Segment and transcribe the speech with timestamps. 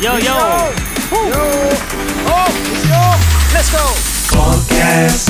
[0.00, 0.32] Yo yo.
[1.12, 1.44] Yo.
[2.24, 2.48] Oh,
[2.88, 3.02] yo.
[3.52, 3.84] Let's go.
[4.32, 5.28] Podcast,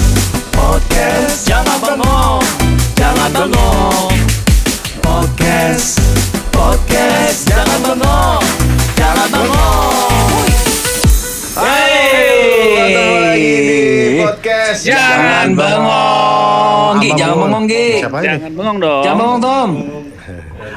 [0.55, 2.39] podcast, jangan bengong,
[2.95, 4.15] jangan bengong.
[5.03, 5.99] Podcast,
[6.55, 8.45] podcast, jangan bengong,
[8.95, 10.47] jangan bengong.
[11.59, 14.87] Lagi di podcast.
[14.87, 17.87] Jangan bengong, Gi, jangan bengong, Gi.
[18.07, 19.03] Jangan bengong dong.
[19.03, 19.71] Jangan bengong, Tom.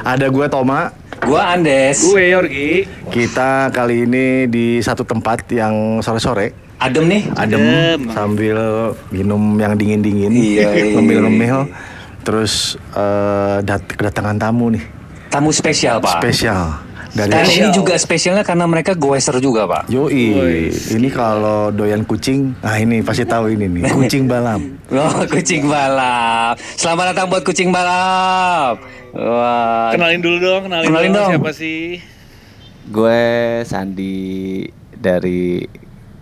[0.02, 1.03] Ada gue Toma.
[1.24, 1.96] Gua Andes.
[2.02, 2.70] Gue Yorgi.
[3.06, 7.22] Kita kali ini di satu tempat yang sore-sore Adem nih.
[7.32, 8.00] adem Adem.
[8.10, 8.58] sambil
[9.08, 10.84] minum yang dingin-dingin, Iya, iya.
[10.92, 11.72] ngemil-ngemil.
[12.20, 12.52] Terus
[12.90, 14.84] eh, dat- kedatangan tamu nih,
[15.26, 16.20] Tamu spesial, Pak.
[16.20, 16.83] spesial
[17.14, 19.86] dari Dan ini juga spesialnya karena mereka goeser juga, Pak.
[19.86, 24.58] Yoi, ini kalau doyan kucing, nah ini pasti tahu ini nih, kucing balap.
[24.94, 26.58] Oh, kucing balap.
[26.74, 28.82] Selamat datang buat kucing balap.
[29.14, 29.94] Wah.
[29.94, 31.18] Kenalin dulu dong, kenalin, Kenalin dong.
[31.22, 31.30] dong.
[31.38, 32.02] Siapa sih?
[32.84, 33.22] Gue
[33.64, 35.62] Sandi dari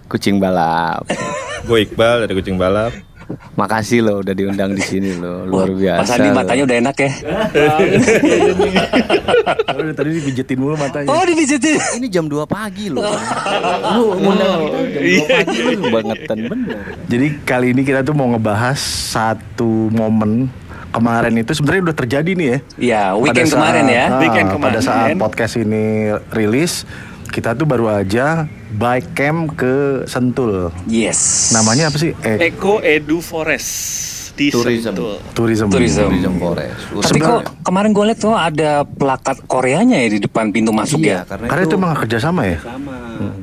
[0.07, 1.09] Kucing Balap.
[1.69, 2.93] Gue Iqbal dari Kucing Balap.
[3.53, 5.99] Makasih loh udah diundang di sini loh, luar biasa.
[5.99, 6.37] Pak Sandi loh.
[6.37, 7.11] matanya udah enak ya.
[9.73, 11.09] Udah tadi dipijetin mulu matanya.
[11.09, 11.79] Oh, dipijitin.
[11.97, 13.03] Ini jam 2 pagi loh.
[13.95, 14.61] Lu ngundang
[14.93, 16.79] kita jam 2 pagi lu bangetan bener.
[17.05, 20.49] Jadi kali ini kita tuh mau ngebahas satu momen
[20.91, 22.59] kemarin itu sebenarnya udah terjadi nih ya.
[22.77, 24.05] Ya, weekend Pada saat- kemarin ya.
[24.05, 24.81] ah, Weekend Pada kemarin.
[24.83, 25.85] saat podcast ini
[26.31, 26.73] rilis,
[27.33, 28.45] kita tuh baru aja
[28.77, 30.69] bike camp ke Sentul.
[30.85, 31.51] Yes.
[31.57, 32.13] Namanya apa sih?
[32.21, 33.73] Eh, Eko Edu Forest
[34.37, 34.93] di Tourism.
[34.93, 35.17] Sentul.
[35.33, 35.67] tourism.
[35.73, 36.09] Tourism.
[36.13, 37.09] Tourism Forest.
[37.09, 41.25] Tapi kok kemarin gue lihat tuh ada plakat Koreanya ya di depan pintu masuk Iya,
[41.25, 41.29] ya.
[41.29, 42.59] karena, Karena itu emang kerjasama ya.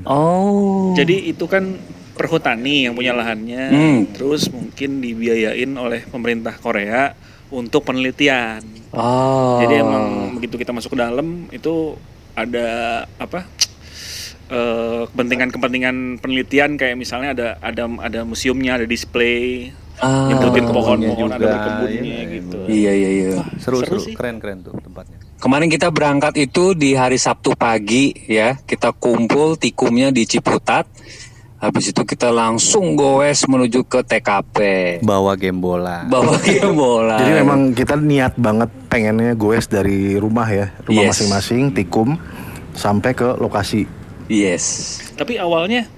[0.05, 0.93] Oh.
[0.93, 1.77] Jadi itu kan
[2.13, 3.63] perhutani yang punya lahannya.
[3.73, 3.99] Hmm.
[4.13, 7.17] Terus mungkin dibiayain oleh pemerintah Korea
[7.49, 8.61] untuk penelitian.
[8.93, 9.61] Oh.
[9.65, 11.97] Jadi emang begitu kita masuk ke dalam itu
[12.37, 12.67] ada
[13.17, 13.45] apa?
[14.49, 19.69] Eh, kepentingan-kepentingan penelitian kayak misalnya ada ada ada museumnya, ada display,
[19.99, 20.31] Ah.
[20.31, 22.57] nyebutin Kebunnya pohon-pohon, ada juga, berkebunnya iya, gitu.
[22.71, 23.29] Iya iya iya.
[23.59, 24.15] seru Seru seru, sih.
[24.15, 25.19] keren keren tuh tempatnya.
[25.39, 28.55] Kemarin kita berangkat itu di hari Sabtu pagi ya.
[28.55, 30.87] Kita kumpul tikumnya di Ciputat.
[31.59, 34.57] Habis itu kita langsung goes menuju ke TKP.
[35.03, 36.07] Bawa game bola.
[36.07, 37.19] Bawa game bola.
[37.19, 41.19] Jadi memang kita niat banget pengennya goes dari rumah ya, rumah Yes.
[41.19, 42.15] masing-masing, tikum
[42.71, 43.83] sampai ke lokasi.
[44.29, 45.01] Yes.
[45.17, 45.89] Tapi awalnya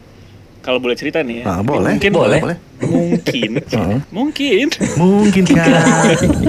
[0.61, 1.57] kalau boleh cerita nih ya.
[1.57, 1.97] Ah, boleh.
[1.97, 2.41] Mungkin Boleh.
[2.81, 3.49] Mungkin.
[4.17, 4.65] mungkin.
[4.97, 5.69] Mungkin kan.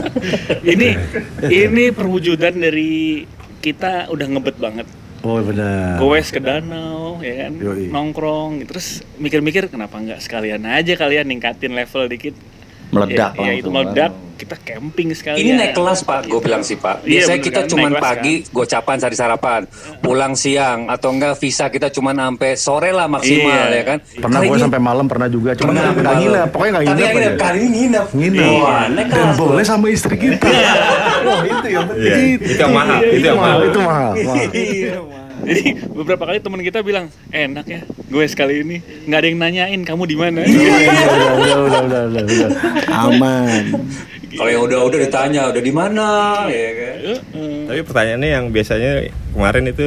[0.73, 0.95] ini
[1.49, 3.25] ini perwujudan dari
[3.59, 4.87] kita udah ngebet banget.
[5.23, 6.03] Oh benar.
[6.03, 7.87] Goes ke danau ya kan, Yoi.
[7.95, 12.35] nongkrong terus mikir-mikir kenapa nggak sekalian aja kalian ningkatin level dikit.
[12.93, 14.37] Meledak ya, ya itu meledak, kan.
[14.37, 15.41] kita camping sekalian.
[15.41, 17.01] Ini naik kelas pak, gue bilang sih pak.
[17.01, 19.61] Iya, Biasanya bener kita kan, kelas pagi gocapan cari sarapan,
[19.99, 23.73] pulang siang atau enggak visa kita cuman sampai sore lah maksimal Iya.
[23.73, 23.99] ya kan.
[24.15, 26.21] Pernah gue sampai malam pernah juga, cuma nggak malam.
[26.21, 27.33] nginep, pokoknya nggak Kali nginep.
[27.39, 28.07] Kali ini nginep.
[28.13, 28.53] Nginep.
[28.59, 29.37] Wah, naik Dan kelas.
[29.39, 30.47] boleh sama istri kita.
[31.23, 32.05] Wah itu yang penting.
[32.05, 33.65] Iya, itu yang mahal, Itu, itu yang mahal, mahal.
[33.65, 34.13] itu mahal.
[35.43, 38.77] Jadi beberapa kali teman kita bilang enak ya, gue sekali ini
[39.11, 40.41] nggak ada yang nanyain kamu di mana.
[40.47, 42.51] Iya, udah, udah, udah, udah, udah, udah.
[43.11, 43.65] Aman.
[44.33, 46.09] Kalau yang udah-udah ditanya, udah di mana
[46.49, 46.97] ya kan.
[47.69, 48.91] Tapi pertanyaannya yang biasanya
[49.37, 49.87] kemarin itu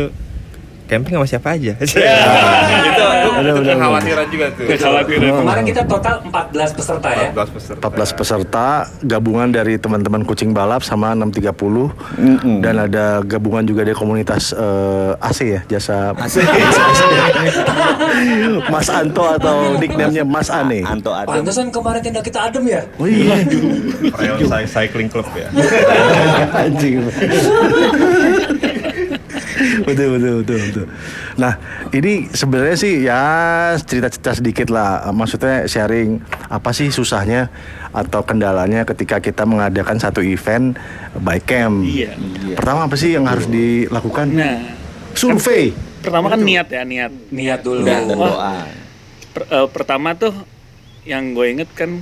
[0.86, 1.74] camping sama siapa aja?
[1.82, 1.98] itu
[3.26, 4.66] itu kekhawatiran juga tuh.
[4.70, 5.32] Kekhawatiran.
[5.42, 7.30] Kemarin kita total 14 peserta ya.
[7.34, 7.82] 14 peserta.
[7.90, 8.68] 14 peserta
[9.04, 15.40] gabungan dari teman-teman kucing balap sama 630 dan ada gabungan juga dari komunitas eh, AC
[15.46, 16.14] ya jasa
[18.72, 20.84] Mas Anto atau nickname-nya Mas Ane.
[20.84, 21.28] Anto ada.
[21.28, 22.82] Pantesan kemarin tenda kita adem ya.
[22.98, 23.44] Oh iya.
[24.16, 25.48] Rayon Cycling Club ya.
[26.66, 27.06] Anjing.
[29.84, 30.86] betul betul betul betul.
[31.36, 31.54] Nah
[31.92, 33.22] ini sebenarnya sih ya
[33.76, 35.04] cerita-cerita sedikit lah.
[35.10, 37.52] Maksudnya sharing apa sih susahnya
[37.92, 40.80] atau kendalanya ketika kita mengadakan satu event
[41.18, 41.84] bike camp.
[41.84, 42.16] Iya.
[42.54, 44.32] Pertama apa sih yang harus dilakukan?
[44.32, 44.72] Nah,
[45.12, 45.76] Survei.
[46.00, 47.12] pertama kan niat ya niat.
[47.32, 47.84] Niat dulu.
[47.84, 48.30] dan Wah.
[48.30, 48.56] doa.
[49.34, 50.32] Per- eh, pertama tuh
[51.04, 52.00] yang gue inget kan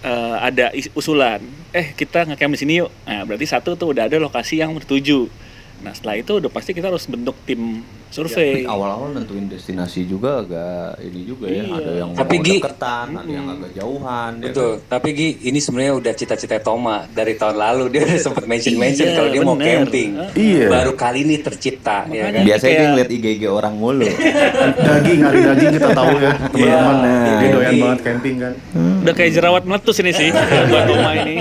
[0.00, 1.40] eh, ada is- usulan.
[1.74, 2.92] Eh kita ngecamp di sini yuk.
[3.02, 5.26] Nah berarti satu tuh udah ada lokasi yang tertuju.
[5.84, 8.64] Nah setelah itu udah pasti kita harus bentuk tim survei.
[8.64, 11.60] Awal-awal nentuin destinasi juga agak ini juga ya.
[11.60, 11.74] Iya.
[11.74, 14.32] Ada yang Tapi, mau Gi, deketan, ada yang agak jauhan.
[14.32, 14.72] ya Betul.
[14.86, 19.14] Tapi Gi, ini sebenarnya udah cita-cita Toma dari tahun lalu dia udah sempat mention-mention Iya,
[19.14, 19.68] kalau dia mau bener.
[19.84, 20.10] camping.
[20.32, 20.66] Iya.
[20.68, 22.40] Baru kali ini tercipta ya kan.
[22.40, 24.08] Biasanya dia Kayak- ngeliat IG-IG orang mulu.
[24.88, 26.96] Daging hari daging kita tahu ya teman-teman.
[26.96, 27.34] Iya.
[27.36, 27.82] Dia doyan Iya.
[27.84, 28.52] banget camping kan.
[29.04, 30.28] Udah kayak jerawat meletus ini sih
[30.70, 31.36] buat Toma ini.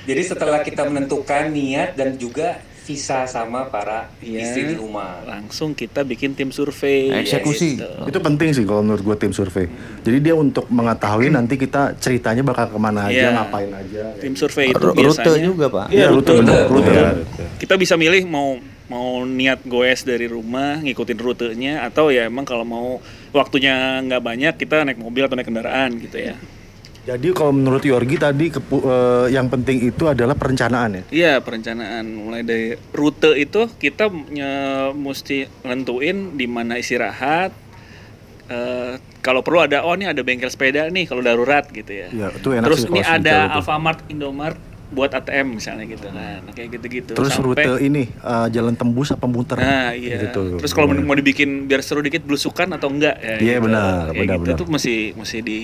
[0.00, 2.58] Jadi setelah kita menentukan niat dan juga
[2.90, 4.42] visa sama para Iya.
[4.42, 5.22] istri di rumah.
[5.22, 7.78] langsung kita bikin tim survei Eksekusi.
[7.78, 7.86] gitu.
[8.04, 9.70] Itu penting sih kalau menurut gue tim survei.
[10.02, 13.28] Jadi dia untuk mengetahui nanti kita ceritanya bakal ke mana aja, Iya.
[13.32, 14.02] ngapain aja.
[14.18, 15.86] tim survei itu Rute biasanya juga pak.
[15.88, 16.90] Iya, rute, bener, rute.
[16.90, 17.10] Iya,
[17.56, 22.66] kita bisa milih mau mau niat goes dari rumah ngikutin rutenya atau ya emang kalau
[22.66, 22.98] mau
[23.30, 26.34] waktunya nggak banyak kita naik mobil atau naik kendaraan gitu ya
[27.10, 31.02] Jadi kalau menurut Yorgi tadi kepu- eh, yang penting itu adalah perencanaan ya.
[31.10, 37.50] Iya perencanaan mulai dari rute itu kita nye- mesti nentuin di mana istirahat
[38.50, 42.34] Eh, kalau perlu ada oh ini ada bengkel sepeda nih kalau darurat gitu ya Iya,
[42.34, 43.54] itu enak terus sih ini ada sedetail itu.
[43.54, 44.58] Alfamart Indomart
[44.90, 49.08] buat ATM misalnya gitu kan Nah, kayak gitu-gitu Terus Sampai- rute ini eh, jalan tembus
[49.08, 49.54] apa muter?
[49.54, 50.18] Nah iya.
[50.20, 50.58] Gitu.
[50.58, 53.38] Terus kalau mau dibikin biar seru dikit belusukan atau enggak ya?
[53.38, 53.64] Iya, gitu.
[53.64, 54.58] benar, Kayak benar, gitu benar.
[54.58, 55.58] tuh mesti mesti di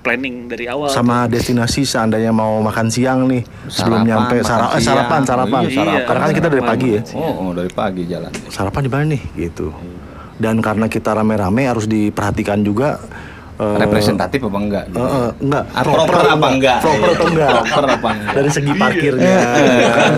[0.00, 0.86] planning dari awal.
[0.88, 4.82] sama destinasi seandainya mau makan siang nih sebelum Sarapan, nyampe makan sara- eh, siang.
[4.88, 6.02] sarapan sarapan Oh iya, sarapan.
[6.04, 8.30] karena kan kita dari pagi ya Oh, oh, dari pagi jalan.
[8.48, 9.66] sarapan di mana nih gitu
[10.36, 12.98] dan karena kita rame-rame harus diperhatikan juga
[13.56, 14.84] eh, Representatif apa enggak?
[14.88, 16.78] eh, eh, enggak Ah, proper apa enggak?
[16.78, 18.32] proper atau enggak Proper apa enggak?
[18.34, 19.36] dari segi parkirnya
[19.88, 20.12] kan,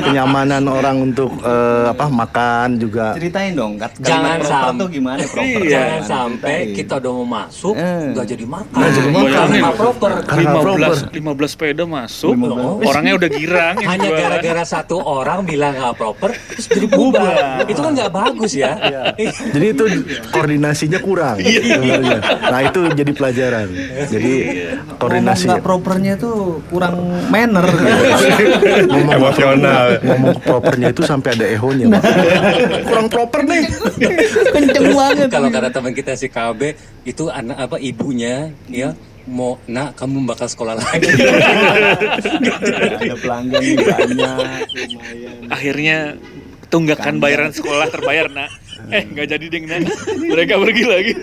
[0.04, 4.88] kenyamanan orang untuk eh, apa makan juga Ceritain dong, kat- Jangan kalimat proper sam- tuh
[4.88, 5.60] gimana proper?
[5.60, 5.70] Iya.
[5.70, 6.76] Jangan sampai Ceritain.
[6.76, 8.04] kita udah mau masuk Eh.
[8.10, 8.74] nggak jadi makan.
[8.74, 9.32] Nggak jadi makan.
[9.44, 10.10] Karena proper.
[10.24, 11.46] Karena nggak 15 proper.
[11.46, 12.84] 15 sepeda masuk, 15.
[12.84, 17.34] orangnya udah girang Hanya gara-gara satu orang bilang nggak proper, terus jadi bubar.
[17.64, 18.72] Itu kan nggak bagus ya.
[19.46, 19.84] jadi itu
[20.30, 22.18] koordinasinya kurang sebenarnya.
[22.44, 23.68] nah itu jadi pelajaran
[24.08, 24.32] jadi
[24.84, 26.96] Ngomong koordinasi nggak propernya tuh kurang
[27.28, 27.66] manner.
[28.88, 29.86] ngomong Emosional.
[30.00, 32.02] ngomong propernya itu sampai ada ehonya Pak.
[32.88, 33.64] kurang proper nih
[34.54, 35.28] Kenceng banget.
[35.28, 36.60] Kalau kata teman kita si KB
[37.04, 38.94] itu anak apa ibunya ya
[39.24, 41.08] mau nak kamu bakal sekolah lagi.
[43.00, 45.48] ada pelanggan banyak, lumayan.
[45.48, 45.96] Akhirnya
[46.68, 48.52] tunggakan bayaran sekolah terbayar nak.
[48.92, 49.80] Eh nggak jadi ding nak.
[50.20, 51.14] Mereka pergi lagi.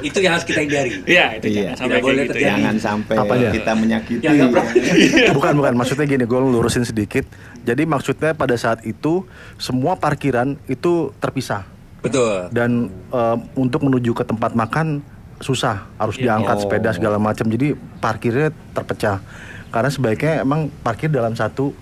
[0.00, 0.90] Itu yang harus kita hindari.
[1.02, 1.72] Iya itu Iya.
[1.72, 2.48] jangan sampai Tidak boleh gitu ya.
[2.50, 3.50] Jangan sampai Apanya?
[3.50, 4.24] kita menyakiti.
[4.24, 4.72] Ya, proper.
[5.36, 7.24] bukan bukan maksudnya gini gue lurusin sedikit
[7.60, 9.24] jadi maksudnya pada saat itu
[9.56, 11.64] semua parkiran itu terpisah
[12.00, 12.48] Betul.
[12.50, 15.04] dan eh, untuk menuju ke tempat makan
[15.38, 16.62] susah harus diangkat Oh.
[16.62, 19.20] sepeda segala macam jadi parkirnya terpecah
[19.68, 21.72] karena sebaiknya emang parkir dalam satu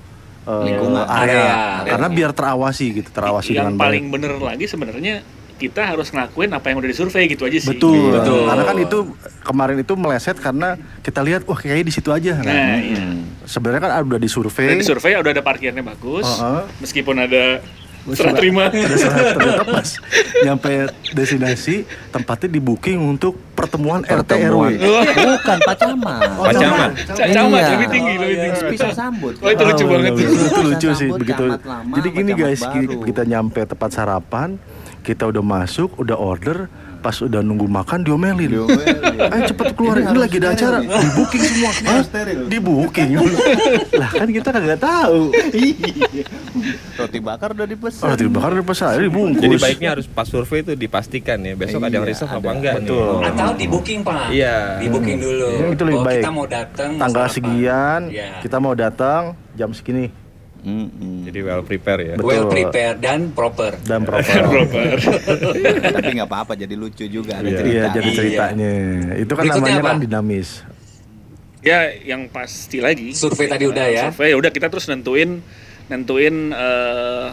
[0.44, 1.03] eh, Lingkungan.
[1.03, 1.35] area.
[1.35, 1.55] Area.
[1.88, 5.23] karena biar terawasi gitu terawasi yang dengan paling baik bener lagi sebenarnya
[5.59, 7.69] kita harus ngelakuin apa yang udah disurvei gitu aja sih.
[7.69, 8.47] betul Betul.
[8.47, 8.99] karena kan itu
[9.43, 10.69] kemarin itu meleset karena
[11.01, 13.03] kita lihat wah kayaknya di situ aja Nah, iya.
[13.43, 16.63] sebenarnya kan udah disurvei Dari survei udah ada parkirnya bagus, Heeh.
[16.79, 17.59] meskipun ada
[18.09, 18.73] serah terima.
[18.73, 18.81] ada
[19.35, 19.89] ternyata pas
[20.41, 20.73] nyampe
[21.13, 24.73] destinasi tempatnya di booking untuk pertemuan, Pertemuan.
[24.73, 24.97] RT RW
[25.29, 26.21] Bukan Pak Camat.
[26.33, 26.91] Pak Camat.
[27.05, 27.69] Ca- Camat Iya.
[27.71, 28.61] lebih tinggi, lebih tinggi.
[28.73, 29.35] Bisa sambut.
[29.37, 30.31] Oh, itu lucu Oh, banget bener, tuh.
[30.31, 30.49] bener.
[30.49, 32.97] itu lucu sih begitu lama jadi gini guys baru.
[33.05, 34.49] kita nyampe tempat sarapan
[35.09, 36.69] kita udah masuk udah order
[36.99, 38.99] pas udah nunggu makan diomelin Diomelin.
[39.25, 42.03] ayo cepet keluar Ini lagi ada acara di booking semua Hah?
[42.03, 42.41] steril.
[42.45, 43.09] di booking
[44.03, 45.31] lah kan kita kagak tahu
[46.99, 48.19] Roti bakar udah dipesan.
[48.19, 51.55] tidak bakar udah pesan dibungkus Jadi baiknya harus pas survei itu dipastikan ya.
[51.55, 52.99] Besok ada yang Iya, reserve apa enggak Betul.
[53.15, 53.29] nih.
[53.31, 54.27] Atau di booking pak.
[54.29, 54.57] Iya.
[54.77, 55.49] Di booking dulu.
[55.55, 56.21] Ya, itu lebih oh, baik.
[56.21, 56.91] Kita mau datang.
[56.99, 58.29] tanggal sekian Iya.
[58.43, 59.23] kita mau datang
[59.55, 60.11] jam segini
[60.69, 61.25] Mm-mm.
[61.25, 62.15] Jadi well prepare ya.
[62.15, 62.29] Betul.
[62.29, 63.73] Well prepared dan proper.
[63.81, 64.44] dan proper
[65.97, 67.57] Tapi nggak apa-apa jadi lucu juga ada Iya.
[67.57, 67.73] cerita.
[67.73, 68.14] iya jadi Iya.
[68.14, 68.73] ceritanya
[69.16, 69.90] itu kan Berikutnya namanya apa?
[69.90, 70.49] kan dinamis
[71.61, 73.11] Ya, yang pasti lagi.
[73.12, 74.02] Survei tadi udah ya.
[74.07, 75.43] Survei udah kita terus nentuin
[75.87, 77.26] nentuin eh,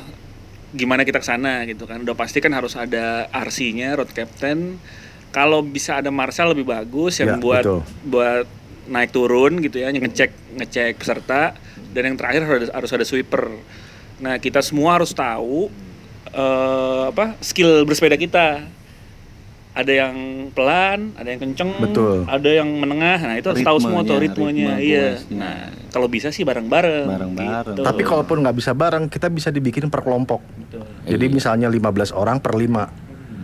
[0.72, 2.02] gimana kita ke sana gitu kan.
[2.02, 4.82] Udah pasti kan harus ada RC-nya, road captain.
[5.30, 7.80] Kalau bisa ada marshal lebih bagus yang Ya, buat betul.
[8.04, 8.46] buat
[8.88, 11.54] naik turun gitu ya, ngecek ngecek peserta
[11.96, 13.56] dan yang terakhir harus ada, harus ada sweeper.
[14.20, 15.72] Nah, kita semua harus tahu
[16.36, 18.68] eh, apa skill bersepeda kita.
[19.76, 20.16] Ada yang
[20.56, 22.24] pelan, ada yang kenceng, Betul.
[22.32, 23.20] ada yang menengah.
[23.20, 25.08] Nah, itu harus tahu semua tuh Ritmenya, ritme Iya.
[25.36, 27.12] Nah, kalau bisa sih bareng-bareng.
[27.12, 27.76] Bareng-bareng.
[27.76, 27.84] gitu.
[27.84, 30.40] Tapi kalaupun nggak bisa bareng, kita bisa dibikin per kelompok.
[31.04, 32.88] Jadi misalnya 15 orang per 5.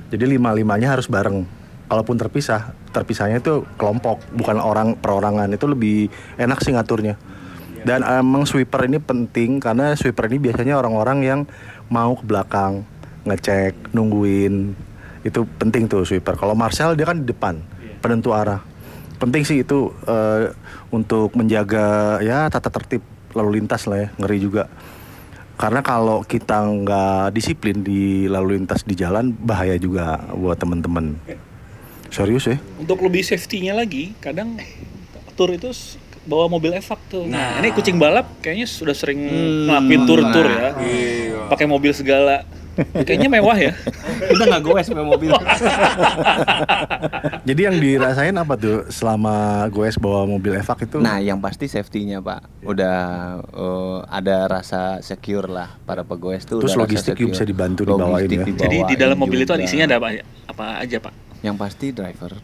[0.08, 1.44] Jadi lima-limanya harus bareng.
[1.92, 5.52] Kalaupun terpisah, terpisahnya itu kelompok, bukan orang perorangan.
[5.52, 6.08] Itu lebih
[6.40, 7.20] enak sih ngaturnya.
[7.82, 11.40] Dan emang sweeper ini penting karena sweeper ini biasanya orang-orang yang
[11.90, 12.86] mau ke belakang,
[13.26, 14.78] ngecek, nungguin.
[15.26, 16.38] Itu penting tuh sweeper.
[16.38, 17.62] Kalau Marcel dia kan di depan,
[18.02, 18.62] penentu arah.
[19.22, 20.54] Penting sih itu eh,
[20.90, 24.66] untuk menjaga ya tata tertib lalu lintas lah ya, ngeri juga.
[25.62, 31.22] Karena kalau kita nggak disiplin di lalu lintas di jalan bahaya juga buat temen-temen.
[32.10, 32.58] Serius ya?
[32.82, 34.58] Untuk lebih safety-nya lagi, kadang
[35.38, 35.70] tour itu
[36.22, 37.26] bawa mobil evak tuh.
[37.26, 37.66] Nah, Nah.
[37.66, 39.66] ini kucing balap kayaknya sudah sering Hmm.
[39.68, 40.70] ngelakuin tur-tur ya.
[40.78, 41.50] Iya.
[41.50, 42.46] Pakai mobil segala.
[42.72, 43.74] Kayaknya mewah ya.
[44.32, 45.28] Kita nggak goes sampai mobil.
[47.48, 51.04] Jadi yang dirasain apa tuh selama goes bawa mobil evak itu?
[51.04, 52.64] Nah, yang pasti safety-nya, Pak.
[52.64, 53.00] Udah
[53.44, 56.64] eh, ada rasa secure lah para pegoes tuh.
[56.64, 58.46] Terus logistik juga bisa dibantu dibawain Logistik ya.
[58.48, 60.08] Jadi di dibawain dalam mobil itu ada isinya ada apa,
[60.48, 61.14] apa aja, Pak?
[61.42, 62.38] Yang pasti driver.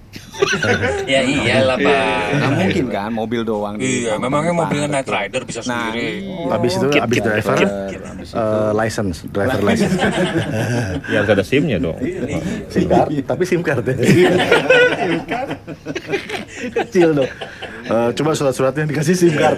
[1.08, 2.22] Ya iyalah pak.
[2.30, 3.76] Nggak mungkin kan mobil doang.
[3.78, 6.24] Iya, memangnya mobilnya Night Rider bisa Nah, sendiri.
[6.48, 9.96] Habis itu Kit, habis kit, driver kit, Habis eh, license, driver license.
[11.12, 11.98] Ya harus ada SIM-nya dong.
[12.70, 13.96] SIM card, tapi SIM card ya.
[16.78, 17.30] Kecil dong.
[17.84, 19.58] Eh, coba surat-suratnya dikasih SIM card.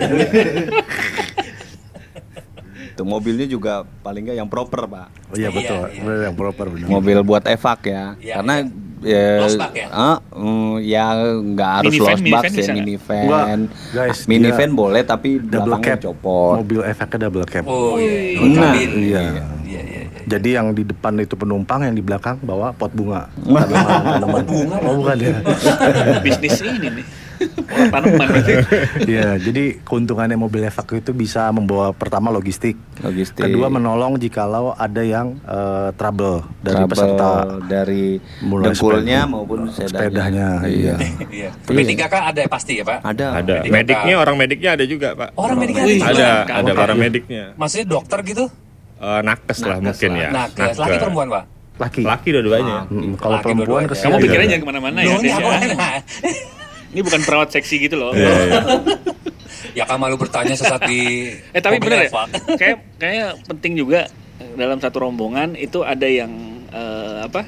[2.89, 5.07] Itu mobilnya juga paling nggak yang proper, Pak.
[5.27, 6.13] Oh iya betul, Iya, iya.
[6.27, 6.87] yang proper benar.
[6.87, 8.03] Mobil buat evak ya.
[8.17, 8.53] Iya, Karena
[9.03, 9.87] ya, Losbak ya?
[10.31, 11.05] mm, ya
[11.39, 13.23] nggak harus Minivan, lost minivan box ya minivan.
[13.25, 13.47] Enggak,
[13.93, 16.53] guys, minivan boleh tapi Double belakangnya cab, copot.
[16.63, 17.63] mobil efeknya double cab.
[17.65, 18.39] Oh iya.
[18.43, 18.89] Nah, Kabin.
[18.99, 19.21] iya.
[19.69, 20.01] Iya, iya, iya.
[20.29, 23.29] Jadi yang di depan itu penumpang, yang di belakang bawa pot bunga.
[23.45, 24.43] Tanaman, tanaman.
[24.45, 24.75] bunga?
[24.85, 25.33] Oh bukan ya?
[26.25, 27.05] Bisnis ini nih.
[27.39, 28.27] Orang tanaman.
[29.09, 33.41] Iya, jadi keuntungannya mobil evak itu bisa membawa pertama logistik, Logistik.
[33.41, 37.31] kedua menolong jikalau ada yang eh, trouble dari Trouble peserta
[37.63, 38.03] dari
[38.41, 39.87] Mulai dengkulnya sepeda- maupun sepedanya.
[39.89, 40.95] sepedanya, iya.
[41.29, 41.49] Iya.
[41.63, 42.99] P3K ada pasti ya pak?
[43.01, 43.27] Ada.
[43.39, 43.55] Ada.
[43.61, 45.29] Medical Mediknya orang mediknya ada juga, Pak.
[45.33, 46.09] Orang mediknya Wih, ada.
[46.09, 46.53] Ada, juga?
[46.53, 47.43] ada para mediknya.
[47.55, 48.45] Maksudnya dokter gitu?
[48.99, 50.19] Eh, nakes lah Nakes mungkin lah.
[50.19, 50.29] ya.
[50.29, 51.43] Nah, ke laki perempuan pak?
[51.79, 52.01] Laki.
[52.03, 52.77] Laki dua-duanya.
[52.85, 54.21] Mm, kalau Laki perempuan ke Kamu Iya.
[54.21, 55.15] pikirnya jangan ke mana-mana ya.
[55.17, 55.37] Ya.
[56.89, 58.11] Ini bukan perawat seksi gitu loh.
[58.11, 58.61] Iya, iya.
[59.77, 62.11] ya kan malu bertanya sesaat di Eh tapi bener ya,
[62.59, 66.31] kayak kayaknya penting juga eh, dalam satu rombongan itu ada yang
[66.69, 67.45] eh, apa?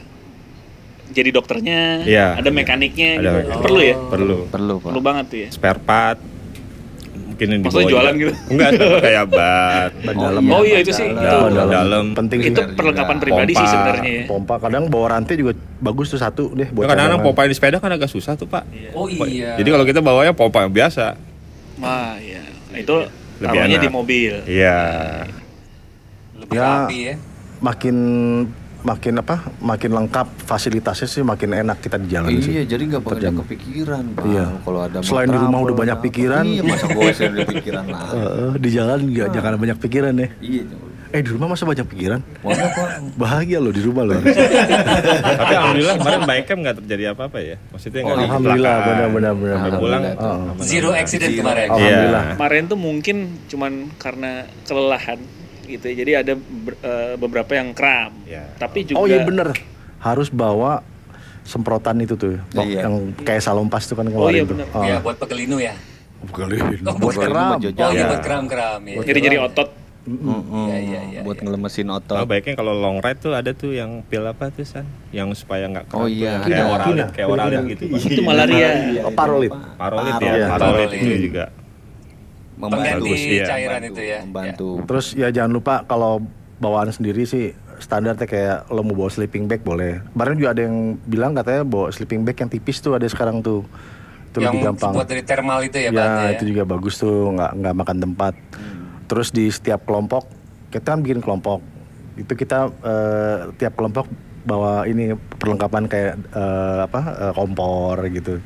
[1.11, 2.39] Jadi dokternya, Iya.
[2.39, 3.35] ada mekaniknya, Ada gitu.
[3.43, 3.63] mekanik.
[3.67, 4.35] perlu ya, Perlu.
[4.47, 4.87] Perlu, Pak.
[4.87, 5.49] perlu banget tuh ya.
[5.51, 6.19] Spare part.
[7.41, 8.33] Mungkin yang Maksudnya jualan gitu?
[8.47, 8.69] Enggak,
[9.01, 9.91] kayak bat.
[10.05, 10.41] Ban Oh, dalam.
[10.43, 10.53] iya.
[10.53, 11.25] Oh iya itu sih, Dalam.
[11.25, 11.71] itu, dalam.
[11.73, 12.05] dalam.
[12.13, 12.49] Penting sih.
[12.53, 13.23] itu perlengkapan juga.
[13.25, 13.73] pribadi sih Pompa.
[13.73, 14.23] sebenarnya ya.
[14.29, 17.77] Pompa kadang bawa rantai juga bagus tuh satu deh buat Ya, kadang-kadang pompa di sepeda
[17.77, 18.63] kan agak susah tuh, Pak.
[18.93, 19.57] Oh iya.
[19.57, 21.17] Jadi kalau kita bawanya pompa yang biasa.
[21.77, 22.93] Wah iya, Nah, itu
[23.41, 23.81] Lebih taruhnya enak.
[23.81, 24.33] di mobil.
[24.45, 24.79] Iya.
[26.37, 26.69] lebih Ya.
[26.79, 27.15] rapi ya.
[27.57, 27.95] makin
[28.81, 29.35] makin apa?
[29.57, 32.51] Makin lengkap fasilitasnya sih makin enak kita di jalan sih.
[32.53, 34.23] Iya, jadi nggak banyak kepikiran, Pak.
[34.25, 34.45] Iya.
[34.59, 36.03] Kalau ada Selain di rumah udah banyak apa.
[36.03, 36.43] pikiran.
[36.43, 38.01] Iya, masa gue sih ada pikiran lah.
[38.11, 40.29] Eh, di jalan nggak jangan banyak pikiran ya.
[40.39, 40.63] Iya.
[41.11, 42.23] Eh di rumah masa banyak pikiran?
[42.39, 42.89] Banyak, Pak.
[43.15, 44.15] Bahagia loh di rumah loh.
[45.39, 47.55] Tapi alhamdulillah kemarin baik kan nggak terjadi apa-apa ya.
[47.67, 48.87] Maksudnya nggak ada Alhamdulillah kecelakaan.
[49.11, 49.57] benar-benar benar.
[49.75, 50.13] Pulang Alhamdulillah.
[50.15, 50.63] tuh Oh.
[50.63, 51.67] Zero accident kemarin.
[51.67, 52.23] Alhamdulillah.
[52.23, 52.33] Iya.
[52.35, 54.31] Kemarin tuh mungkin cuman karena
[54.63, 55.19] kelelahan
[55.71, 55.95] gitu ya.
[55.95, 58.11] Jadi ada ber- eh, beberapa yang kram.
[58.23, 58.43] Iya.
[58.55, 59.55] Tapi juga Oh iya bener
[59.97, 60.81] Harus bawa
[61.41, 62.85] semprotan itu tuh Iya.
[62.85, 64.67] Yang kayak salompas tuh kan Oh iya tuh bener.
[64.71, 64.83] Ah.
[64.83, 65.73] Ya buat pegelinu ya.
[66.21, 66.29] Oh,
[66.95, 67.17] Buat bukan.
[67.19, 68.07] keram Buat Oh iya Ya.
[68.07, 68.95] buat kram-kram ya.
[68.99, 69.69] Nyeri-nyeri otot.
[70.01, 70.65] Mm-mm.
[70.65, 71.45] Iya, iya, iya, Buat iya.
[71.45, 72.25] ngelemesin Oh, otot.
[72.25, 74.81] baiknya kalau long ride tuh ada tuh yang pil apa tuh San?
[75.09, 77.05] Yang supaya nggak Oh kram tuh, iya, yang kayak oralit, Kina.
[77.07, 77.83] kayak oralit gitu.
[78.09, 78.69] Itu malaria.
[78.99, 79.51] Oh, parolit.
[79.77, 80.41] Parolit Parolit.
[80.41, 81.21] ya, parolit itu Parolit.
[81.21, 81.43] juga.
[82.61, 83.09] Membantu.
[83.09, 83.45] Pengganti iya.
[83.49, 84.19] cairan Membantu, itu ya.
[84.21, 84.69] Membantu.
[84.85, 86.21] Terus ya jangan lupa kalau
[86.61, 90.05] bawaan sendiri sih standarnya kayak lo mau bawa sleeping bag boleh.
[90.13, 90.77] Kemarin juga ada yang
[91.09, 93.65] bilang katanya bawa sleeping bag yang tipis tuh ada sekarang tuh.
[94.29, 94.93] Itu Yang lebih gampang.
[94.95, 96.29] buat dari thermal itu ya, ya, ya.
[96.39, 98.33] itu juga bagus tuh, nggak nggak makan tempat.
[99.11, 100.23] Terus di setiap kelompok
[100.71, 101.59] kita kan bikin kelompok.
[102.15, 104.07] Itu kita eh, tiap kelompok
[104.47, 108.39] bawa ini perlengkapan kayak eh, apa eh, kompor gitu.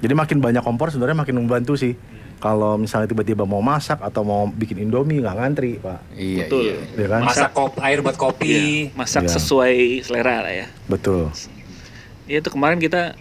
[0.00, 1.94] Jadi makin banyak kompor sebenarnya makin membantu sih.
[2.40, 6.62] Kalau misalnya tiba-tiba mau masak atau mau bikin indomie nggak ngantri pak, Iya, Betul.
[6.64, 6.76] iya.
[6.96, 7.20] ya kan?
[7.22, 8.48] Masak kop air buat kopi.
[8.88, 9.32] Iya, masak Iya.
[9.36, 10.66] sesuai selera lah ya.
[10.88, 11.28] Betul.
[12.24, 13.12] Iya itu kemarin kita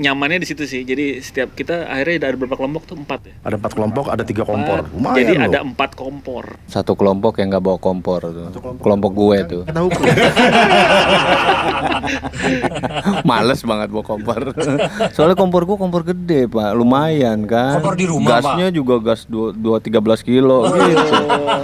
[0.00, 0.80] nyamannya di situ sih.
[0.80, 3.34] Jadi setiap kita akhirnya ada berapa kelompok tuh empat ya.
[3.44, 4.80] Ada empat kelompok, ada tiga kompor.
[4.80, 4.96] Empat.
[4.96, 5.44] Lumayan Jadi loh.
[5.46, 6.44] ada empat kompor.
[6.64, 8.48] Satu kelompok yang nggak bawa kompor tuh.
[8.80, 9.62] Kelompok gue tuh.
[9.68, 10.04] Kita hukum.
[13.22, 14.40] Males banget bawa kompor.
[15.14, 16.72] Soalnya kompor gua kompor gede, Pak.
[16.72, 17.78] Lumayan kan.
[17.78, 21.06] Kompor di rumah, Gasnya juga gas 2 2 13 kilo gitu.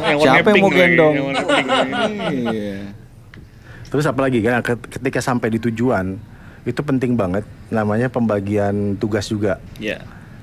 [0.04, 1.14] yang warna Siapa yang mau gendong?
[1.14, 1.28] yang.
[2.46, 2.76] Iya.
[3.86, 6.35] Terus apalagi kan ket- ketika sampai di tujuan
[6.66, 9.62] itu penting banget namanya pembagian tugas juga.
[9.78, 10.02] Ya.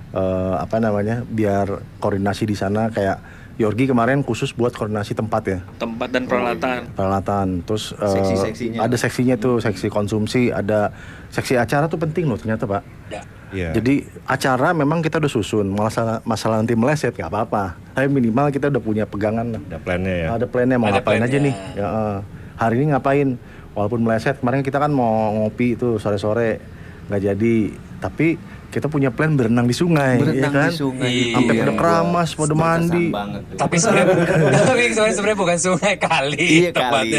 [0.09, 1.21] Eh, apa namanya?
[1.23, 3.19] Biar koordinasi di sana kayak
[3.53, 5.59] Yorgi kemarin khusus buat koordinasi tempat ya.
[5.77, 6.89] Tempat dan peralatan.
[6.89, 8.79] peralatan terus eh, Seksi-seksinya.
[8.81, 10.89] ada seksinya tuh seksi konsumsi ada
[11.29, 13.21] seksi acara tuh penting loh ternyata pak Ya.
[13.53, 13.69] Iya.
[13.77, 18.73] jadi acara memang kita udah susun masalah masalah nanti meleset nggak apa-apa tapi minimal kita
[18.73, 19.61] udah punya pegangan.
[19.61, 20.27] Ada plannya ya.
[20.33, 21.45] ada plannya mau Ada ngapain aja plannya.
[21.45, 22.17] nih ya, eh,
[22.55, 23.27] hari ini ngapain
[23.73, 26.61] walaupun meleset kemarin kita kan mau ngopi itu sore-sore
[27.05, 27.55] nggak jadi
[27.99, 28.27] tapi
[28.69, 30.69] kita punya plan berenang di sungai, ya Berenang kan?
[30.73, 31.05] di sungai.
[31.05, 31.33] Iya.
[31.37, 33.05] Sampai pada keramas, pada mandi.
[33.53, 34.05] Tapi sebenarnya
[34.73, 37.13] tapi sebenarnya bukan sungai kali Iya kali.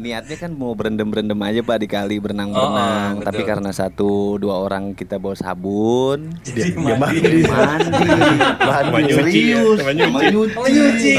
[0.00, 3.12] Niatnya kan mau berendam-berendam aja Pak di kali berenang-berenang.
[3.12, 3.50] Oh, oh, Tapi betul.
[3.52, 6.32] karena satu dua orang kita bawa sabun.
[6.40, 7.44] Dia, dia mandi.
[7.44, 8.10] Mandi.
[8.64, 9.76] Sama nyuci ya, Serius.
[9.76, 10.32] sama nyuci.
[10.48, 11.12] Sama nyuci.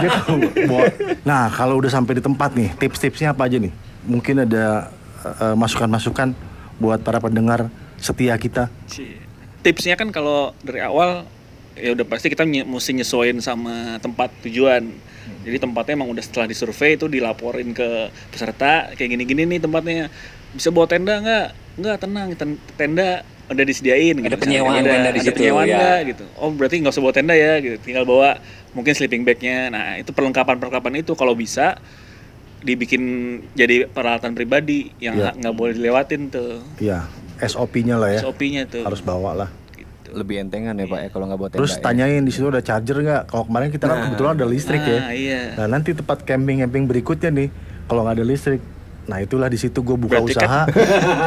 [0.00, 3.89] Dia tuh bawa- Nah, kalau udah sampai di tempat nih, tips-tipsnya apa aja nih?
[4.02, 4.88] Mungkin ada
[5.20, 6.32] eh, masukan-masukan
[6.76, 8.72] buat para pendengar setia kita.
[9.60, 11.28] Tipsnya kan kalau dari awal
[11.76, 14.88] ya udah pasti kita nye- mesti nyesuaiin sama tempat tujuan.
[15.44, 17.88] Jadi tempatnya emang udah setelah disurvei itu dilaporin ke
[18.28, 20.08] peserta kayak gini-gini nih tempatnya.
[20.50, 21.46] Bisa bawa tenda nggak?
[21.76, 24.16] Nggak tenang, ten- tenda udah disediain.
[24.16, 24.40] Ada misalnya.
[24.40, 25.76] penyewaan Ada- tenda di ada situ, penyewaan ya.
[25.76, 26.24] nggak gitu.
[26.40, 27.76] Oh berarti nggak usah bawa tenda ya gitu.
[27.78, 28.40] Tinggal bawa
[28.72, 29.68] mungkin sleeping bagnya.
[29.68, 31.76] Nah itu perlengkapan-perlengkapan itu kalau bisa
[32.60, 33.02] dibikin
[33.56, 35.32] jadi peralatan pribadi yang Iya.
[35.36, 36.60] nggak boleh dilewatin tuh.
[36.76, 37.08] Iya,
[37.40, 38.20] SOP-nya lah ya.
[38.20, 38.84] SOP-nya tuh.
[38.84, 39.50] Harus bawa lah.
[40.10, 41.60] Lebih entengan ya Pak ya kalau nggak bawa tenda.
[41.62, 41.82] Terus ya.
[41.86, 43.22] tanyain di situ ada charger nggak?
[43.30, 44.98] Kalau kemarin kita kan kebetulan ada listrik ya.
[45.06, 45.42] Ah, iya.
[45.54, 47.48] Nah nanti tempat camping-camping berikutnya nih,
[47.86, 48.60] kalau nggak ada listrik,
[49.02, 50.60] nah itulah di situ gue buka Berarti usaha,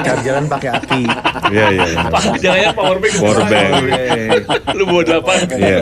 [0.02, 1.04] chargeran pakai aki.
[1.54, 1.86] Iya iya.
[1.86, 2.00] iya.
[2.40, 3.14] Jangan power bank.
[3.20, 3.72] Power bank.
[4.74, 5.38] Lu bawa delapan.
[5.52, 5.80] Iya.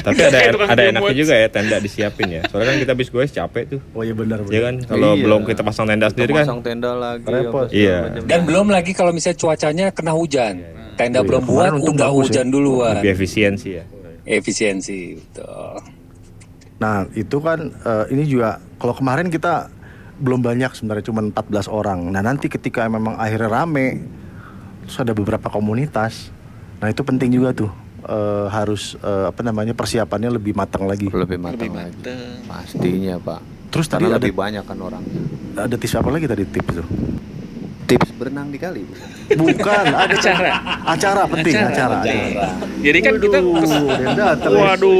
[0.00, 2.42] Tapi ada tukang ada enaknya juga ya tenda disiapin ya.
[2.48, 3.80] Soalnya kan kita bis gue capek tuh.
[3.92, 4.74] Oh iya benar Iya kan?
[4.82, 5.22] Kalau Iya.
[5.22, 6.44] belum kita pasang tenda sendiri kan.
[6.48, 7.22] Pasang tenda lagi.
[7.22, 7.66] Repot.
[7.70, 7.98] Iya.
[8.24, 10.54] Dan belum lagi kalau misalnya cuacanya kena hujan.
[10.96, 12.16] Tenda Oh iya, belum buat udah ya.
[12.16, 12.94] hujan duluan.
[12.98, 13.84] Lebih efisiensi ya.
[14.24, 15.74] Efisiensi betul.
[16.80, 19.68] Nah itu kan eh, ini juga kalau kemarin kita
[20.20, 21.98] belum banyak sebenarnya cuma 14 orang.
[22.06, 24.04] Nah nanti ketika memang akhirnya rame,
[24.84, 26.28] terus ada beberapa komunitas.
[26.78, 27.70] Nah itu penting juga tuh
[28.02, 31.08] eh, harus eh, apa namanya persiapannya lebih matang lagi.
[31.08, 32.00] Lebih matang Lebih lagi.
[32.44, 33.40] Pastinya Pak.
[33.70, 35.22] Terus tadi Karena ada lebih banyak kan orangnya.
[35.56, 36.88] ada tips apa lagi tadi tips tuh?
[37.86, 38.82] Tips berenang di kali.
[39.34, 40.50] Bukan, ada Acara.
[40.86, 41.98] acara penting acara.
[42.02, 42.46] acara.
[42.82, 44.08] Jadi kan kita Waduh, ya.
[44.46, 44.94] Waduh.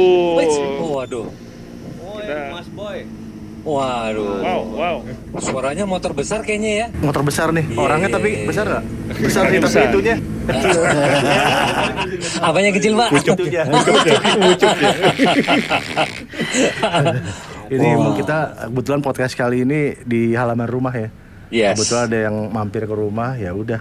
[0.79, 1.27] Oh, waduh.
[2.51, 3.20] Mas Boy.
[3.61, 4.41] Waduh.
[4.41, 4.97] Wow, wow.
[5.37, 6.87] Suaranya motor besar kayaknya ya.
[6.97, 7.77] Motor besar nih, Iya.
[7.77, 8.83] orangnya tapi besar nggak?
[9.21, 10.15] Besar nih tapi itunya.
[12.47, 13.09] Apanya kecil, Pak?
[17.71, 21.07] Ini emang kita kebetulan podcast kali ini di halaman rumah ya.
[21.51, 21.79] Yes.
[21.79, 23.79] Kebetulan ada yang mampir ke rumah, ya udah.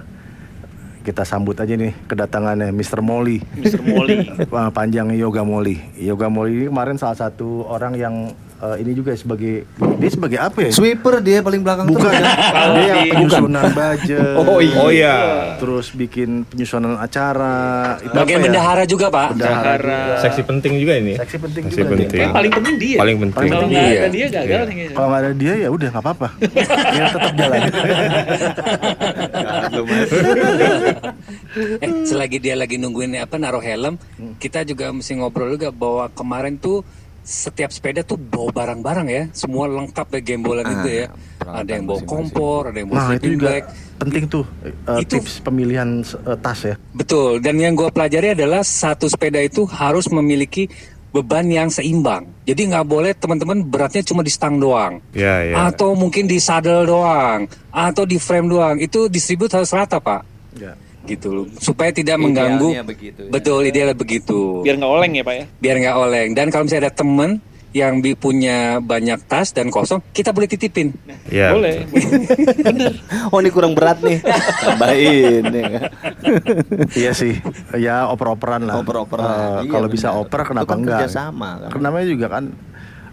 [1.01, 3.01] Kita sambut aja nih kedatangannya Mr.
[3.01, 3.41] Molly.
[3.57, 3.81] Mr.
[3.83, 4.29] Molly.
[4.47, 5.81] Panjangnya Yoga Molly.
[5.97, 8.15] Yoga Molly ini kemarin salah satu orang yang
[8.61, 9.65] eh, ini juga sebagai
[9.97, 10.71] dia sebagai apa ya?
[10.71, 12.33] Sweeper dia paling belakang Bukan, terus ya.
[12.71, 13.11] dia yang Bukan.
[13.11, 14.37] penyusunan budget.
[14.41, 14.77] Oh iya.
[14.77, 15.17] Oh iya.
[15.57, 17.59] Terus bikin penyusunan acara.
[17.99, 18.45] Itu Bagian ya?
[18.47, 19.29] bendahara juga, Pak.
[19.35, 20.01] Bendahara.
[20.19, 21.13] Seksi penting juga ini.
[21.15, 21.91] Seksi penting Seksi juga.
[21.95, 22.21] penting.
[22.21, 22.99] Yang paling penting dia.
[22.99, 23.37] Paling penting.
[23.37, 23.81] Kalau Paling nggak penting.
[23.81, 24.09] ada Iya.
[24.11, 24.75] dia gagal nih.
[24.75, 24.97] kayaknya.
[24.97, 26.29] Kalau nggak ada dia ya udah nggak apa-apa.
[26.91, 27.61] Dia tetap jalan.
[31.79, 33.95] eh, selagi dia lagi nungguin apa naruh helm,
[34.37, 36.83] kita juga mesti ngobrol juga bahwa kemarin tuh
[37.31, 41.07] setiap sepeda tuh bawa barang-barang ya, semua lengkap ya gembolan Ah, itu ya.
[41.41, 43.65] Ada yang bawa kompor, ada yang bawa Nah itu juga bag.
[43.97, 46.75] penting tuh eh, Itu- tips pemilihan eh, tas ya.
[46.91, 47.39] Betul.
[47.39, 50.67] Dan yang gua pelajari adalah satu sepeda itu harus memiliki
[51.11, 52.27] beban yang seimbang.
[52.45, 54.99] Jadi nggak boleh teman-teman beratnya cuma di stang doang.
[55.11, 55.55] Iya iya.
[55.67, 58.77] Atau mungkin di saddle doang, atau di frame doang.
[58.77, 60.23] Itu distribut harus rata, Pak.
[60.55, 60.75] Ya.
[61.03, 61.45] Gitu loh.
[61.57, 62.25] Supaya tidak Idealnya
[62.57, 62.69] mengganggu.
[62.85, 63.31] begitu ya.
[63.31, 64.61] Betul, idealnya begitu.
[64.61, 65.45] Biar nggak oleng ya Pak ya.
[65.57, 66.29] biar nggak oleng.
[66.33, 67.31] Dan kalau misalnya ada temen
[67.71, 70.91] yang bi- punya banyak tas dan kosong, kita boleh titipin.
[71.27, 71.55] Iya.
[71.55, 71.75] Boleh.
[73.31, 74.19] Oh ini kurang berat nih.
[74.61, 75.83] Tambahin ya kan.
[76.93, 77.39] Iya sih,
[77.77, 78.75] ya oper-operan lah.
[78.77, 79.23] Oper-operan.
[79.23, 80.99] Eh, Iya, kalau bisa oper kenapa kan enggak?
[81.01, 81.71] kerjasama, kan?
[81.71, 82.45] Karena namanya juga kan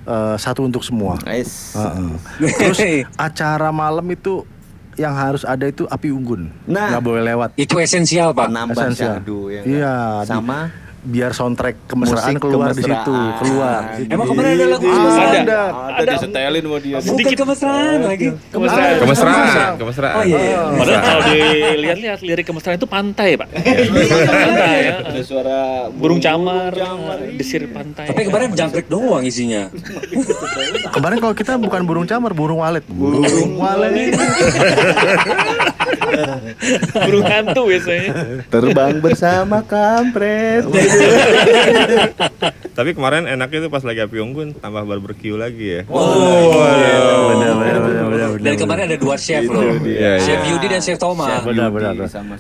[0.04, 1.22] eh, satu untuk semua.
[1.22, 1.78] Guys.
[1.78, 2.10] Heeh.
[2.52, 2.80] Terus
[3.30, 4.42] acara malam itu
[4.98, 6.50] yang harus ada itu api unggun.
[6.66, 6.90] Nah.
[6.92, 7.50] nggak boleh lewat.
[7.54, 8.50] Itu esensial, Pak.
[8.50, 9.22] Penambah Esensial.
[9.22, 9.62] syahdu ya.
[9.62, 9.70] kan?
[9.70, 9.96] Iya.
[10.20, 10.60] di- Sama
[11.08, 13.82] biar soundtrack kemesraan Musik keluar di situ, keluar.
[14.12, 14.92] Emang kemarin ada lagu Ada.
[14.92, 15.32] kemesraan?
[15.40, 15.62] Ada.
[15.88, 16.98] ada disetelin sama dia.
[17.00, 18.28] Bukan kemesraan lagi.
[18.52, 18.96] Kemesraan.
[19.00, 20.16] Kemesraan, kemesraan.
[20.20, 20.40] Oh iya.
[20.76, 23.48] Padahal kalau dilihat-lihat lirik kemesraan itu pantai Pak.
[24.28, 24.94] pantai ya.
[25.08, 25.60] Ada suara
[25.96, 26.76] Burung camar,
[27.40, 28.12] desir pantai.
[28.12, 29.72] Tapi kemarin jangkrik doang isinya.
[30.96, 32.82] Kemarin kalau kita bukan burung camar, burung walet.
[32.90, 34.18] Burung walet.
[37.06, 38.12] burung hantu biasanya.
[38.50, 40.66] terbang bersama kampret.
[42.78, 45.82] Tapi kemarin enaknya tuh pas lagi api unggun tambah barbecue lagi ya.
[45.90, 49.62] Benar, benar, benar, benar, Dan kemarin ada dua chef loh.
[50.22, 51.42] Chef Iya, Yudi dan Chef Toma.
[51.42, 51.94] Benar, benar.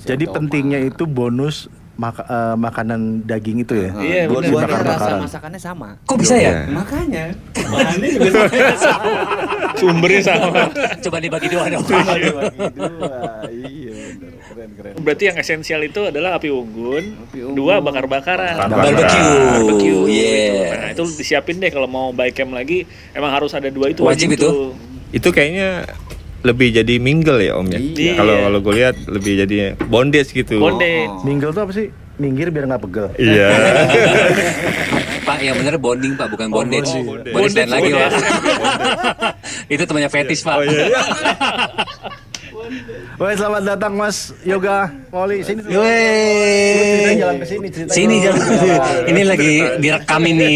[0.06, 0.36] Jadi Toma.
[0.38, 1.66] pentingnya itu bonus
[1.98, 3.90] mak- eh, makanan daging itu ya.
[3.98, 4.54] Iya, bener.
[4.54, 5.90] Dua-duanya rasa masakannya sama.
[6.06, 6.70] Kok bisa ya?
[6.70, 7.34] Makanya.
[7.58, 8.30] Bahannya juga
[8.78, 9.12] sama.
[9.76, 10.62] Sumbernya sama.
[11.02, 11.84] Coba dibagi dua dong.
[13.50, 14.32] Iya benar.
[14.48, 14.94] Keren keren.
[14.98, 17.04] Berarti yang esensial itu adalah api unggun,
[17.54, 18.56] dua bakar-bakaran.
[18.68, 19.34] Barbecue.
[19.54, 20.02] Barbecue.
[20.08, 20.70] Yeah.
[20.78, 24.34] Nah, itu disiapin deh kalau mau buy camp lagi, emang harus ada dua itu Wajib
[24.34, 24.42] itu.
[24.42, 24.72] tuh.
[25.10, 25.88] Itu kayaknya
[26.48, 27.80] lebih jadi mingle ya om ya.
[27.80, 28.14] Iya.
[28.16, 29.58] Kalau kalau gue lihat lebih jadi
[29.92, 30.64] bondage gitu.
[30.64, 31.12] Bondage.
[31.28, 31.88] Minggel tuh apa sih?
[32.18, 33.08] Minggir biar nggak pegel.
[33.20, 33.50] Iya.
[35.28, 36.88] Pak, yang bener bonding Pak, bukan bondage.
[36.88, 37.04] bondage.
[37.04, 37.36] bondage.
[37.36, 38.00] Bondage, lain lagi Pak.
[38.00, 38.26] bondage.
[39.76, 40.56] Itu temannya fetish Pak.
[40.56, 40.84] Oh iya.
[40.88, 41.02] iya.
[43.18, 45.64] Woi, selamat datang Mas Yoga Moli sini.
[45.66, 47.18] Yeay.
[47.18, 47.92] jalan ke sini, cerita.
[47.92, 48.40] Sini jalan.
[49.06, 50.56] Ini lagi direkam ini.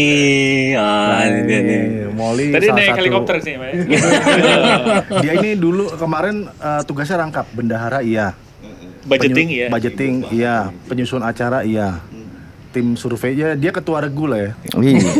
[0.74, 1.80] Ah, ini dia nih.
[2.12, 3.66] Moli Tadi salah naik satu- helikopter sih, Pak.
[3.66, 3.80] ya.
[5.24, 8.36] Dia ini dulu kemarin eh, tugasnya rangkap, bendahara iya.
[9.02, 9.66] Budgeting Penyu- ya.
[9.68, 10.54] Budgeting iya,
[10.86, 11.98] penyusun acara iya.
[12.70, 14.50] Tim surveinya dia ketua regu lah ya.
[14.74, 15.10] Iya.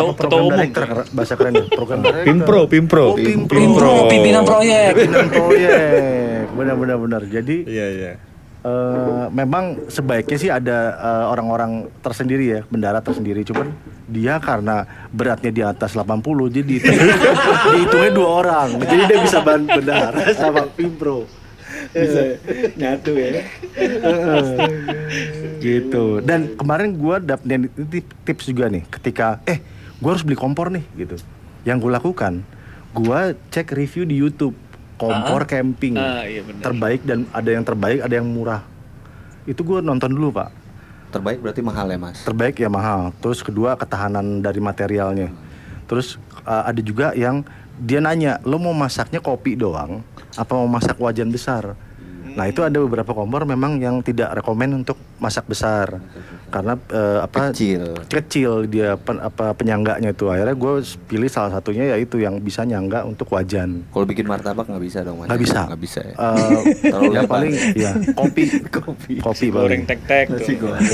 [0.00, 0.52] Apa Ketua- ketua program umum.
[0.54, 1.64] director bahasa kerennya?
[1.68, 2.26] Program director.
[2.26, 3.04] Pimpro, pimpro.
[3.04, 3.56] Oh, pimpro.
[3.56, 4.92] Pimpro, pimpinan proyek.
[4.94, 6.42] Pimpinan proyek.
[6.50, 7.22] Benar-benar benar.
[7.24, 8.12] Jadi Iya iya.
[8.60, 13.42] eh, memang sebaiknya sih ada eh, orang-orang tersendiri ya, bendara tersendiri.
[13.42, 13.70] Cuman
[14.04, 16.98] dia karena beratnya di atas 80 jadi dihitung-
[17.72, 18.68] dihitungnya dua orang.
[18.80, 21.26] Jadi dia bisa ban bendara sama pimpro.
[21.88, 22.34] Bisa
[22.74, 23.44] nyatu ya.
[25.58, 26.20] gitu.
[26.20, 27.70] Dan kemarin gua dapet
[28.24, 29.58] tips juga nih ketika eh
[29.98, 31.18] gua harus beli kompor nih gitu.
[31.66, 32.32] Yang gue lakukan,
[32.94, 34.54] gua cek review di YouTube
[34.98, 35.94] kompor camping.
[35.98, 36.62] Ah, iya benar.
[36.64, 38.62] terbaik dan ada yang terbaik, ada yang murah.
[39.46, 40.50] Itu gua nonton dulu, Pak.
[41.08, 42.20] Terbaik berarti mahal ya mas.
[42.20, 45.32] terbaik ya mahal terus kedua ketahanan dari materialnya
[45.88, 47.40] terus uh, ada juga yang
[47.80, 50.04] dia nanya lo mau masaknya kopi doang
[50.36, 51.72] apa mau masak wajan besar
[52.28, 56.00] nah itu ada beberapa kompor memang yang tidak rekomen untuk masak besar
[56.48, 57.92] karena uh, apa Kecil.
[58.04, 60.72] kecil dia pen- apa penyangganya itu akhirnya gue
[61.04, 65.18] pilih salah satunya yaitu yang bisa nyangga untuk wajan Kalau bikin martabak nggak bisa dong
[65.20, 66.12] nggak bisa Nggak bisa ya.
[66.14, 69.12] Eh, Terlalu ya paling ya kopi Kopi.
[69.18, 70.56] kopi Goreng Nasi tuh.
[70.60, 70.84] goreng.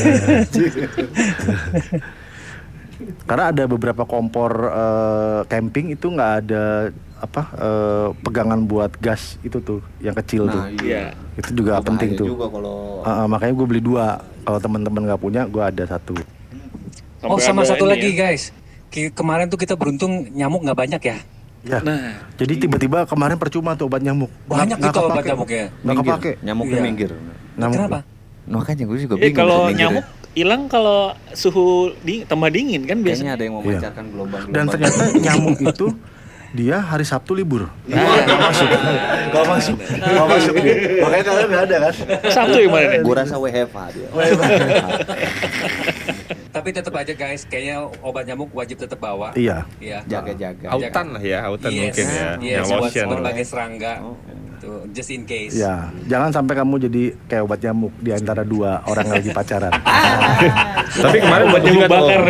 [3.27, 6.65] Karena ada beberapa kompor eh, camping itu nggak ada
[7.25, 10.61] apa eh, pegangan buat gas itu tuh yang kecil tuh.
[10.61, 11.17] Nah, Iya.
[11.35, 12.29] Itu juga Oh, penting bahaya tuh.
[12.31, 14.07] juga kalau Ah, ah, makanya gue beli dua.
[14.41, 16.13] Kalau teman-teman nggak punya, gue ada satu.
[17.21, 18.29] Oh, Sampai sama ada satu lagi ya.
[18.29, 18.53] guys.
[18.87, 21.17] Ki- Kemarin tuh kita beruntung nyamuk nggak banyak ya.
[21.65, 21.81] Ya.
[21.81, 24.29] Nah, Jadi tiba-tiba kemarin percuma tuh obat nyamuk.
[24.45, 25.65] Banyak Nggak- gitu obat nyamuknya.
[25.75, 26.13] Nggak minggir.
[26.13, 26.33] kepake.
[26.41, 26.85] Nyamuknya Iya.
[26.85, 27.11] minggir.
[27.55, 27.77] Nyamuk.
[27.79, 28.01] Kenapa?
[28.45, 29.33] Makanya gue juga eh bingung.
[29.35, 30.13] kalau bisa minggir nyamuk ya.
[30.35, 31.01] hilang kalau
[31.33, 31.67] suhu
[32.01, 33.33] di tambah dingin kan Kayaknya biasanya.
[33.33, 34.53] ada yang memancarkan gelombang-gelombang.
[34.53, 35.87] Dan ternyata nyamuk itu
[36.55, 37.67] dia hari Sabtu libur.
[37.85, 38.69] Nah, Gak masuk.
[39.29, 39.77] Gak masuk.
[39.99, 40.75] Gak masuk dia.
[41.03, 41.95] Makanya kalian nggak ada kan?
[42.31, 43.01] Sabtu yang mana nih?
[43.03, 44.09] Gue rasa WFH dia.
[46.55, 49.35] Tapi tetap aja guys, kayaknya obat nyamuk wajib tetap bawa.
[49.35, 49.67] Iya.
[49.83, 50.07] Iya.
[50.07, 50.67] Jaga-jaga.
[50.71, 51.81] Autan lah ya, autan Yes.
[51.83, 52.29] mungkin ya.
[52.39, 53.07] Yes, yang buat lotion.
[53.11, 53.93] berbagai serangga.
[54.63, 55.59] Tuh, just in case.
[55.59, 59.75] Ya, jangan sampai kamu jadi kayak obat nyamuk di antara dua orang lagi pacaran.
[61.05, 62.21] Tapi kemarin Buat nyamuk bakar.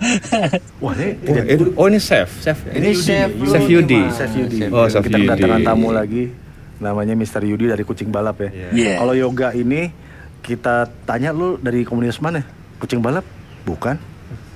[0.82, 2.56] Wah, ini Oh, ini- Oh ini chef, chef.
[2.66, 4.00] Ini chef Chef Yudi.
[4.10, 4.58] Chef Yudi.
[4.68, 6.32] Oh, Chef Kita kedatangan tamu lagi
[6.80, 7.44] namanya Mr.
[7.44, 8.48] Yudi dari Kucing Balap ya.
[8.48, 8.68] Iya.
[8.72, 8.94] Iya.
[8.96, 9.92] Kalau yoga ini
[10.40, 12.40] kita tanya lu dari komunitas mana?
[12.78, 13.24] Kucing Balap?
[13.62, 14.00] Bukan.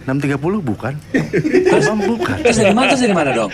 [0.05, 0.93] 630 bukan.
[1.73, 2.37] Kobam bukan.
[2.41, 2.89] Terus dari mana?
[2.93, 3.53] Terus dari mana dong?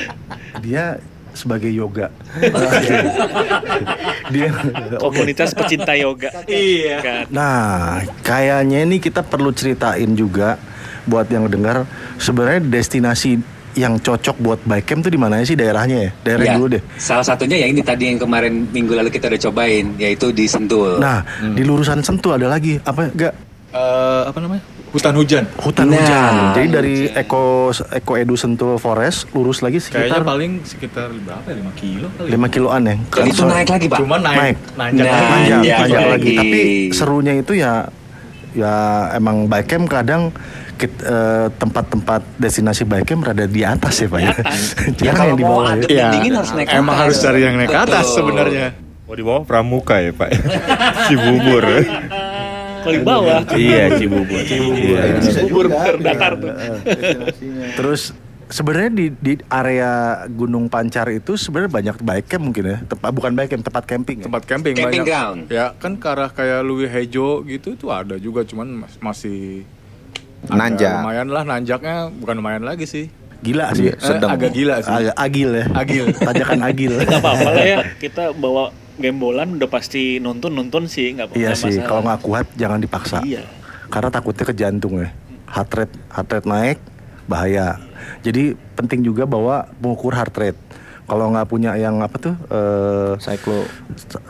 [0.63, 0.99] Dia
[1.31, 2.11] sebagai yoga.
[4.31, 4.51] Dia
[4.99, 6.31] Komunitas pecinta yoga.
[6.47, 7.27] Iya.
[7.31, 10.59] Nah, kayaknya ini kita perlu ceritain juga
[11.05, 11.85] buat yang dengar
[12.17, 13.41] sebenarnya destinasi
[13.73, 16.11] yang cocok buat bike camp tuh di mana sih daerahnya ya?
[16.21, 16.83] Daerah Ya, dulu deh.
[16.97, 20.99] Salah satunya ya ini tadi yang kemarin minggu lalu kita udah cobain, yaitu di Sentul.
[20.99, 21.23] Nah,
[21.55, 23.35] di lurusan Sentul ada lagi apa enggak
[23.71, 24.67] Eh, apa namanya?
[24.91, 25.47] Hutan hujan.
[25.55, 26.33] hutan Nah, hujan.
[26.59, 31.57] Jadi dari Eko Eko Edu Sentul Forest lurus lagi Kayaknya sekitar paling sekitar berapa ya?
[31.63, 32.29] 5 kilo kali.
[32.35, 32.95] 5 kiloan ya.
[32.99, 33.99] Dan itu naik lagi, Pak.
[34.03, 34.57] Cuma naik, Naik.
[34.75, 35.31] nanjak Nah, lagi.
[35.31, 36.11] panjang, Nanjak panjang lagi.
[36.11, 36.33] lagi.
[36.35, 37.73] Tapi serunya itu ya
[38.51, 38.75] ya
[39.15, 40.35] emang bike camp kadang
[40.81, 44.33] kit- eh, tempat-tempat destinasi bike camp rada di atas ya Pak ya.
[45.07, 45.93] Ya kalau yang di mau bawah adem ya.
[45.93, 46.09] Iya.
[46.11, 47.03] dingin harus naik ke Emang atas.
[47.05, 48.17] harus cari yang naik ke atas Betul.
[48.17, 48.67] sebenarnya.
[49.05, 50.31] Oh di bawah pramuka ya pak.
[51.07, 51.65] Cibubur.
[52.81, 53.39] Kalau di bawah.
[53.53, 54.41] iya Cibubur.
[54.41, 55.21] Iya.
[55.21, 55.85] Bisa Bubur juga.
[55.91, 56.51] terbakar tuh.
[56.81, 57.67] Destinasinya.
[57.75, 58.03] Terus
[58.49, 59.93] sebenarnya di di area
[60.27, 62.79] Gunung Pancar itu sebenarnya banyak bike camp mungkin ya.
[62.83, 64.17] Tempat bukan bike camp, tempat camping.
[64.17, 64.25] Ya?
[64.27, 65.07] Tempat camping, Camping banyak.
[65.07, 65.41] ground.
[65.49, 69.67] Ya kan ke arah kayak Louis Hejo gitu itu ada juga cuman mas- masih
[70.49, 71.05] Nanjak.
[71.05, 73.13] Lumayan lah nanjaknya bukan lumayan lagi sih.
[73.41, 73.93] Gila sih.
[73.93, 74.93] Eh, agak gila sih.
[74.93, 75.67] Agak agil ya.
[75.73, 76.05] Agil.
[76.29, 76.93] Tajakan agil.
[77.01, 77.79] Gak apa-apa lah ya.
[77.97, 81.89] Kita bawa gembolan udah pasti nonton nonton sih nggak Iya nggak sih, masalah.
[81.89, 83.19] kalau nggak kuat jangan dipaksa.
[83.25, 83.43] Iya.
[83.89, 85.09] Karena takutnya ke jantung ya.
[85.51, 86.79] Heart rate, heart rate naik
[87.25, 87.81] bahaya.
[88.21, 90.61] Jadi penting juga bahwa mengukur heart rate.
[91.09, 92.35] Kalau nggak punya yang apa tuh?
[92.53, 93.65] Eh, Cyclo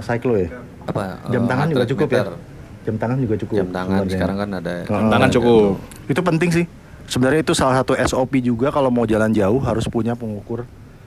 [0.00, 0.48] cyclo ya.
[0.86, 1.18] apa?
[1.28, 2.38] Jam eh, tangan juga cukup rate ya.
[2.80, 3.56] Jam tangan juga cukup.
[3.60, 4.14] Jam tangan sebenarnya.
[4.16, 4.72] sekarang kan ada.
[4.88, 5.10] Heeh.
[5.12, 5.72] Tangan cukup.
[6.08, 6.64] Itu penting sih.
[7.10, 10.62] Sebenarnya itu salah satu SOP juga kalau mau jalan jauh harus punya pengukur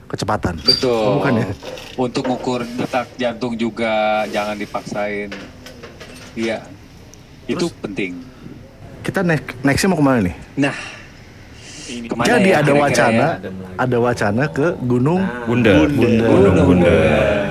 [0.06, 0.60] kecepatan.
[0.62, 0.92] Betul.
[0.92, 1.46] Oh, bukan ya?
[1.96, 5.32] Untuk ukur detak jantung juga jangan dipaksain.
[6.36, 6.60] Iya.
[7.48, 8.20] Itu penting.
[9.04, 10.36] Kita next nextnya mau ke mana nih?
[10.56, 10.76] Nah,
[11.84, 13.30] Ini ke mana Jadi ya ada kira-kira wacana, ya?
[13.76, 15.72] ada wacana ke Gunung Bunda.
[15.84, 16.24] Bunda.
[16.32, 16.92] Gunung Bunda.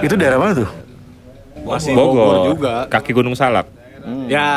[0.02, 0.70] Itu daerah mana tuh?
[1.62, 2.26] Masih Bogor.
[2.26, 2.74] Bogor juga.
[2.90, 3.70] Kaki Gunung Salak.
[4.28, 4.50] Ya.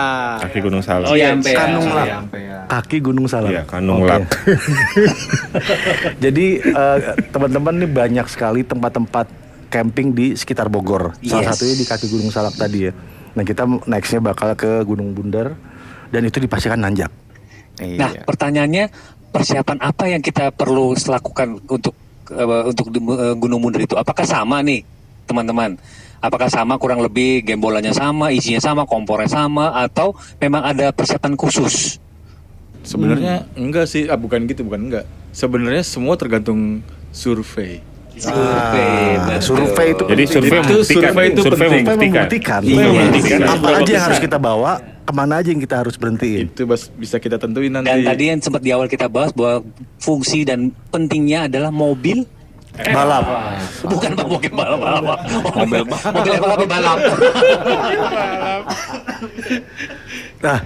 [0.43, 1.07] Kaki Gunung Salak.
[1.07, 1.55] Oh iya, Ciampea.
[1.55, 2.07] Kanung Lak.
[2.35, 2.59] ya.
[2.67, 3.51] Kaki Gunung Salak.
[3.55, 4.11] Iya, Kanung Oke.
[4.11, 4.23] Lak.
[6.25, 6.99] Jadi eh,
[7.31, 9.27] teman-teman nih banyak sekali tempat-tempat
[9.69, 11.15] camping di sekitar Bogor.
[11.23, 11.51] Salah Yes.
[11.55, 12.93] satunya di kaki Gunung Salak tadi ya.
[13.37, 15.55] Nah kita nextnya bakal ke Gunung Bundar
[16.09, 17.11] dan itu dipastikan nanjak.
[17.77, 18.25] Nah, Iya.
[18.25, 18.85] pertanyaannya
[19.29, 21.93] persiapan apa yang kita perlu lakukan untuk
[22.27, 23.95] eh, untuk di eh, Gunung Mundur itu?
[23.95, 24.81] Apakah sama nih,
[25.29, 25.77] teman-teman?
[26.20, 32.00] Apakah sama kurang lebih gembolannya sama, isinya sama, kompornya sama atau memang ada persiapan khusus?
[32.87, 35.05] Sebenarnya enggak sih, ah bukan gitu, bukan enggak.
[35.35, 37.83] Sebenarnya semua tergantung survei.
[38.16, 41.68] Survei, Ah, survei itu Jadi survei Itu survei itu survei penting.
[41.68, 42.24] Survei membuktikan.
[42.24, 42.61] membuktikan.
[42.64, 43.40] Iya, membuktikan.
[43.44, 44.72] Apa aja yang harus kita bawa,
[45.05, 46.48] ke mana aja yang kita harus berhentiin.
[46.48, 46.64] Itu
[46.96, 47.92] bisa kita tentuin nanti.
[47.92, 49.68] Dan tadi yang sempat di awal kita bahas bahwa
[50.00, 52.24] fungsi dan pentingnya adalah mobil
[52.77, 53.25] Balap.
[53.83, 55.19] bukan Pak, mobil balap, balap.
[55.55, 56.99] mobil mobil apa tapi balap.
[60.39, 60.59] Nah,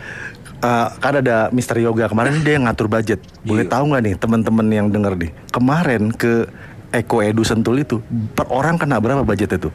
[0.60, 3.20] eh, kan ada Mister Yoga kemarin dia yang ngatur budget.
[3.40, 3.72] Boleh Iya.
[3.72, 5.30] tahu nggak nih teman-teman yang denger nih?
[5.48, 6.50] Kemarin ke
[6.90, 8.02] Eko Edu Sentul itu
[8.34, 9.74] per orang kena berapa budgetnya tuh?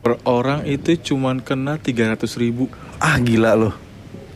[0.00, 2.72] per orang itu cuman kena 300 ribu.
[2.96, 3.76] Ah gila loh.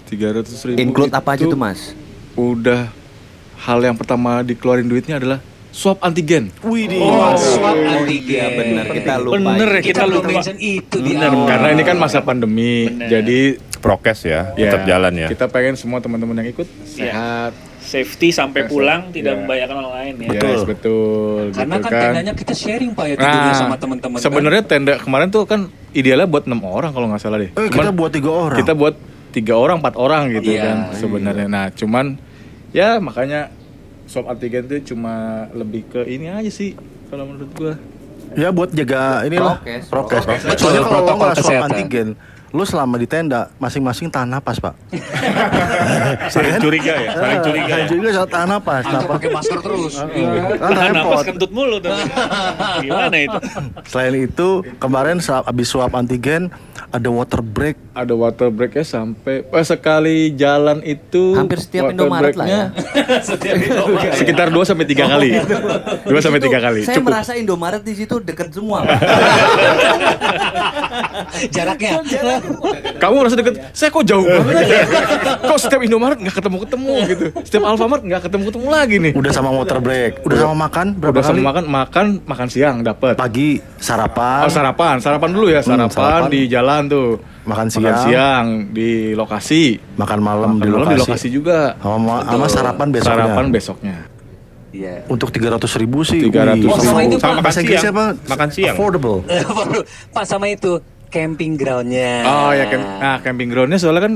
[0.04, 0.76] 300 ribu.
[0.76, 1.96] Include apa aja itu tuh mas?
[2.36, 2.92] Udah
[3.58, 5.40] hal yang pertama dikeluarin duitnya adalah
[5.74, 6.54] swab antigen.
[6.62, 8.30] Wih Oh, swab antigen.
[8.30, 9.34] Iya benar kita lupa.
[9.34, 10.28] Bener ya Kita kita lupa.
[10.30, 11.46] mention itu di Bener, awal.
[11.50, 13.08] Karena ini kan masa pandemi, Bener.
[13.10, 13.40] jadi
[13.76, 15.28] Prokes ya, ya, tetap jalan ya.
[15.28, 17.10] Kita pengen semua teman-teman yang ikut Iya.
[17.10, 17.52] sehat.
[17.84, 19.38] Safety sampai Yes, pulang tidak iya.
[19.38, 20.28] membahayakan orang lain ya.
[20.30, 20.48] Betul.
[20.48, 21.42] Yes, betul.
[21.52, 24.16] Karena gitu kan tendanya kita sharing Pak ya tidurnya sama teman-teman.
[24.16, 24.24] kan?
[24.24, 25.60] sebenarnya tenda kemarin tuh kan
[25.92, 27.50] idealnya buat enam orang kalau nggak salah deh.
[27.50, 28.56] Eh, Cuman kita buat tiga orang.
[28.56, 28.94] kita buat
[29.30, 31.46] tiga orang, empat orang gitu Iya, kan sebenarnya.
[31.46, 32.06] Nah, cuman
[32.70, 33.52] ya makanya
[34.04, 36.76] swab antigen tuh cuma lebih ke ini aja sih
[37.08, 37.74] kalau menurut gua.
[38.34, 40.24] Ya buat jaga inilah Prokes.
[40.26, 40.42] prokes.
[40.58, 41.70] Soalnya kalau protokol nggak swab kesehatan.
[41.70, 42.08] antigen,
[42.50, 44.74] lu selama di tenda masing-masing tahan napas pak.
[46.34, 47.66] Saling curiga ya, saling curiga.
[47.66, 47.74] ya.
[47.74, 48.82] Saling curiga saat tahan napas.
[48.82, 49.10] Kenapa?
[49.18, 49.94] pakai masker terus.
[50.14, 50.40] Iya.
[50.58, 51.94] Kan Tahan napas kentut mulu tuh.
[52.82, 53.38] Gimana itu?
[53.86, 54.48] Selain itu
[54.82, 56.50] kemarin saat habis swab antigen
[56.94, 57.74] ada water break.
[57.90, 62.64] Ada water breaknya sampai eh, sekali jalan itu Hampir setiap Indomaret lah ya.
[64.18, 65.30] sekitar 2 sampai 3 kali.
[66.06, 66.80] 2 sampai 3 kali.
[66.86, 67.10] Saya Cukup.
[67.10, 68.86] merasa Indomaret di situ deket semua.
[71.50, 71.98] Jaraknya.
[72.96, 74.78] Kamu merasa deket, saya kok jauh banget aja.
[75.44, 77.24] Kok setiap Indomaret nggak ketemu-ketemu gitu.
[77.42, 79.12] Setiap Alfamart nggak ketemu-ketemu lagi nih.
[79.18, 80.22] Udah sama water break.
[80.22, 81.42] Udah sama makan berapa Udah sama kali?
[81.42, 83.18] makan, makan, makan siang dapat.
[83.18, 84.46] Pagi sarapan.
[84.46, 86.30] Oh sarapan, sarapan dulu ya, Hmm, sarapan, sarapan.
[86.30, 87.20] di jalan tuh.
[87.44, 87.98] Makan Makan siang.
[88.02, 89.76] siang di lokasi.
[89.94, 90.94] Makan malam Makan di malam lokasi.
[90.94, 91.58] di lokasi juga.
[91.76, 93.10] Sama, sama sarapan besoknya.
[93.10, 93.96] Sarapan besoknya.
[94.70, 94.94] Iya.
[95.06, 96.18] Untuk 300 ribu sih.
[96.20, 96.66] 300 wih.
[96.66, 97.84] Oh, sama itu, Sama makan siang.
[97.90, 98.04] apa?
[98.26, 98.74] Makan siang.
[98.74, 99.18] Affordable.
[100.14, 102.26] Pak sama itu camping groundnya.
[102.26, 104.14] Oh ya, camp, nah camping groundnya soalnya kan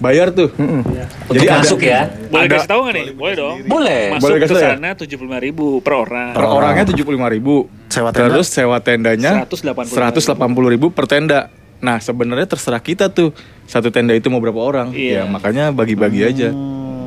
[0.00, 0.50] bayar tuh.
[0.50, 0.90] Untuk
[1.30, 2.00] Jadi ada- masuk ya.
[2.26, 3.06] Boleh Ada- kasih tahu nggak nih?
[3.14, 3.56] Boleh dong.
[3.68, 4.02] Boleh.
[4.10, 4.68] Masuk Boleh ke ya?
[4.74, 6.32] sana tujuh puluh ribu per orang.
[6.34, 7.56] Per orangnya 75.000 ribu.
[7.86, 8.26] Sewa tenda?
[8.26, 10.74] Terus sewa tendanya 180.000.
[10.74, 11.46] ribu per tenda.
[11.80, 13.32] Nah sebenarnya terserah kita tuh
[13.64, 14.92] satu tenda itu mau berapa orang.
[14.92, 15.24] Iya.
[15.24, 16.48] Ya makanya bagi-bagi aja.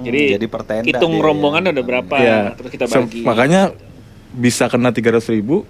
[0.04, 1.24] Jadi, Jadi per tenda hitung dia.
[1.24, 2.52] rombongan ada berapa, Ya.
[2.60, 3.24] terus kita bagi.
[3.24, 3.72] makanya
[4.34, 5.64] bisa kena 300 ribu.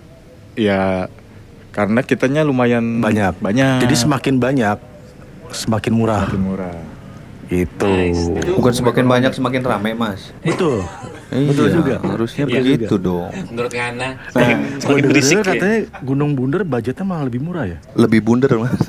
[0.56, 1.12] Ya
[1.70, 3.38] karena kitanya lumayan Banyak.
[3.38, 3.82] Banyak.
[3.84, 4.78] Jadi semakin banyak
[5.54, 6.26] semakin murah.
[6.26, 6.78] Semakin murah.
[7.54, 7.94] Gitu.
[8.58, 10.34] Bukan semakin banyak semakin rame mas.
[10.42, 10.82] Betul.
[11.30, 12.02] Betul juga.
[12.02, 13.30] Harusnya Iya begitu dong.
[13.54, 14.10] Menurut Ngana.
[14.34, 15.46] Nah, Semakin berisik ya.
[15.46, 17.78] katanya Gunung Bunder budgetnya malah lebih murah ya.
[17.94, 18.74] Lebih bunder mas.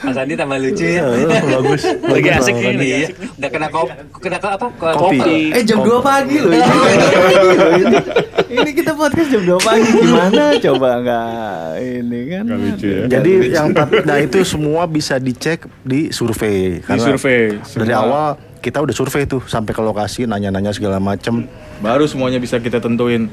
[0.00, 1.04] Mas Andi tambah lucu ya.
[1.04, 1.82] bagus.
[1.84, 2.98] Lagi bagus, asik lagi Iya.
[3.04, 3.14] asik.
[3.36, 3.92] Udah kena kopi.
[4.18, 4.66] Kena ke apa?
[4.72, 5.18] Ke- Kopi.
[5.50, 6.68] Eh jam 2 pagi loh ini.
[7.76, 7.96] ini.
[8.50, 11.28] Ini kita podcast jam 2 pagi gimana coba nggak
[11.78, 12.42] ini kan.
[12.44, 13.02] Nggak lucu ya.
[13.08, 13.66] Jadi yang
[14.02, 16.80] nah itu semua bisa dicek di survei.
[16.80, 17.56] Di survei.
[17.56, 18.00] Dari Semua.
[18.00, 18.26] awal
[18.58, 23.32] kita udah survei tuh sampai ke lokasi nanya-nanya segala macem Baru semuanya bisa kita tentuin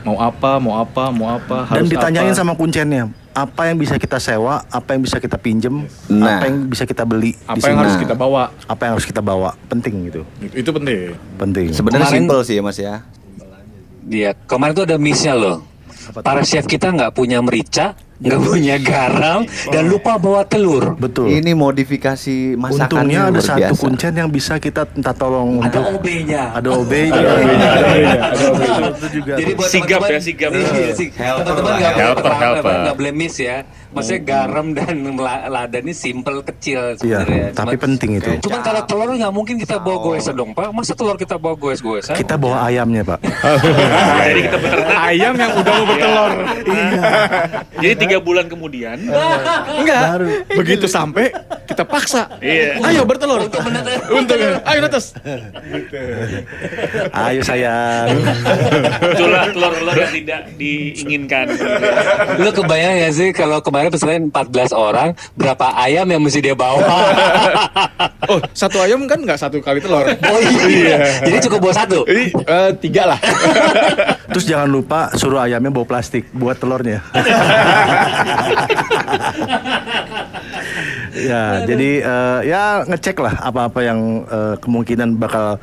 [0.00, 2.38] mau apa, mau apa, mau apa, dan harus ditanyain apa.
[2.38, 6.38] sama kuncennya apa yang bisa kita sewa, apa yang bisa kita pinjem, Nah.
[6.38, 8.50] apa yang bisa kita beli apa di yang harus kita bawa.
[8.66, 10.22] apa yang harus kita bawa penting gitu
[10.52, 11.14] Itu penting.
[11.36, 12.94] penting Sebenarnya Kemarin- simple sih ya Mas ya.
[14.04, 15.60] Iya, kemarin tuh ada missnya loh.
[16.18, 20.94] Para chef kita nggak punya merica, nggak punya garam, dan lupa bawa telur.
[20.94, 23.78] betul Ini modifikasi masakannya untungnya ada satu biasa.
[23.78, 26.42] kuncen yang bisa kita minta tolong Ada untuk OB-nya.
[26.52, 26.92] ada OB
[28.90, 30.50] itu juga Jadi buat Sigap teman-teman- ya, sigap.
[30.50, 32.32] Iya, sig- teman-teman nggak helper.
[32.82, 33.56] nggak boleh miss ya.
[33.88, 37.46] Maksudnya garam dan la- lada ini simple kecil Iya, sebenarnya.
[37.52, 38.30] tapi Cuman- penting itu.
[38.42, 40.68] Cuman kalau telur nggak mungkin kita bawa goesan dong pak.
[40.70, 42.12] Masa telur kita bawa goes-goesan?
[42.14, 43.18] kita bawa ayamnya pak
[44.20, 44.58] Jadi kita.
[45.08, 46.32] Ayam yang udah mau bertelur.
[47.80, 48.96] Jadi tiga bulan kemudian,
[49.80, 50.04] Enggak.
[50.52, 51.32] Begitu sampai
[51.64, 52.28] kita paksa.
[52.44, 52.76] Iya.
[52.84, 53.48] Ayo bertelur.
[53.48, 53.60] Untuk
[54.12, 55.16] Untuk ayo netes.
[57.12, 58.08] ayo sayang
[58.98, 61.46] muncullah telur-telur yang tidak diinginkan.
[62.40, 66.80] Lu kebayang ya sih kalau kemarin pesanan 14 orang, berapa ayam yang mesti dia bawa?
[68.28, 70.04] Oh, satu ayam kan nggak satu kali telur.
[70.04, 71.24] oh iya.
[71.24, 72.04] Jadi cukup bawa satu.
[72.04, 72.28] Eh,
[72.76, 73.18] tiga lah.
[74.32, 76.98] terus jangan lupa suruh ayamnya bawa plastik buat telurnya
[81.18, 85.58] ya jadi eh, ya ngecek lah apa-apa yang eh, kemungkinan bakal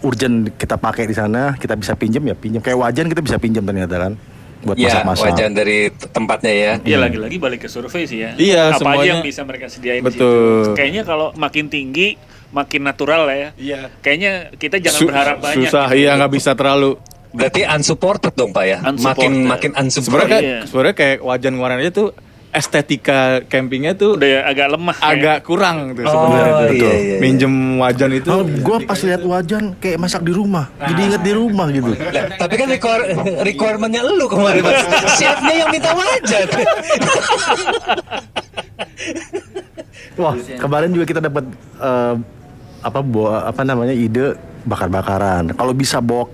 [0.00, 3.62] urgent kita pakai di sana kita bisa pinjam ya pinjam kayak wajan kita bisa pinjam
[3.62, 4.12] ternyata kan
[4.58, 5.78] buat Ya, masak-masak wajan dari
[6.10, 6.72] tempatnya ya.
[6.82, 8.34] Iya lagi-lagi balik ke survei sih ya.
[8.34, 10.18] Iya, Apa semuanya- aja yang bisa mereka sediain di Betul.
[10.18, 10.74] situ.
[10.74, 12.18] Kayaknya kalau makin tinggi,
[12.50, 13.48] makin natural lah ya.
[13.54, 13.80] Iya.
[14.02, 15.62] Kayaknya kita jangan Su- berharap banyak.
[15.62, 16.02] Susah, gitu.
[16.02, 16.98] iya nggak bisa terlalu.
[17.38, 18.78] Berarti unsupported dong Pak ya?
[18.82, 19.30] Unsupported.
[19.30, 20.28] Makin makin Sebenarnya unsupported.
[20.28, 20.58] kayak, Iya.
[20.66, 22.08] sebenarnya kayak wajan kemarin aja tuh
[22.48, 24.96] estetika campingnya tuh Udah agak lemah.
[24.96, 25.04] ya.
[25.06, 26.64] agak kurang tuh Oh, sebenarnya tuh.
[26.72, 27.16] iya, iya, iya.
[27.20, 28.26] Minjem wajan itu.
[28.26, 32.24] Oh, gue pas lihat wajan kayak masak di rumah jadi inget di rumah gitu Lah,
[32.34, 33.04] tapi kan require,
[33.44, 34.80] requirementnya lu kemarin mas
[35.14, 36.48] Chefnya yang minta wajan
[40.16, 41.44] Wah, kemarin juga kita dapat
[41.76, 42.14] eh,
[42.80, 45.50] apa bawa apa namanya ide bakar-bakaran.
[45.52, 46.26] Kalau bisa bawa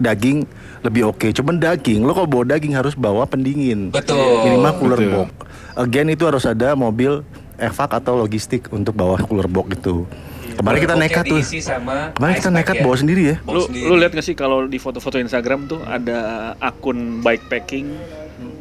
[0.00, 0.44] daging
[0.82, 1.30] lebih oke.
[1.30, 3.94] Cuman daging, lo kalau bawa daging harus bawa pendingin.
[3.94, 4.18] Betul.
[4.46, 5.12] Minimal cooler Betul.
[5.14, 5.30] box.
[5.78, 7.22] Again itu harus ada mobil
[7.56, 10.04] evac atau logistik untuk bawa cooler box itu.
[10.52, 11.40] Kemarin kita nekat tuh.
[12.18, 12.82] Kemarin kita nekat ya.
[12.84, 13.36] bawa sendiri ya.
[13.48, 13.88] Lu sendiri.
[13.88, 17.88] lu lihat gak sih kalau di foto-foto Instagram tuh ada akun bikepacking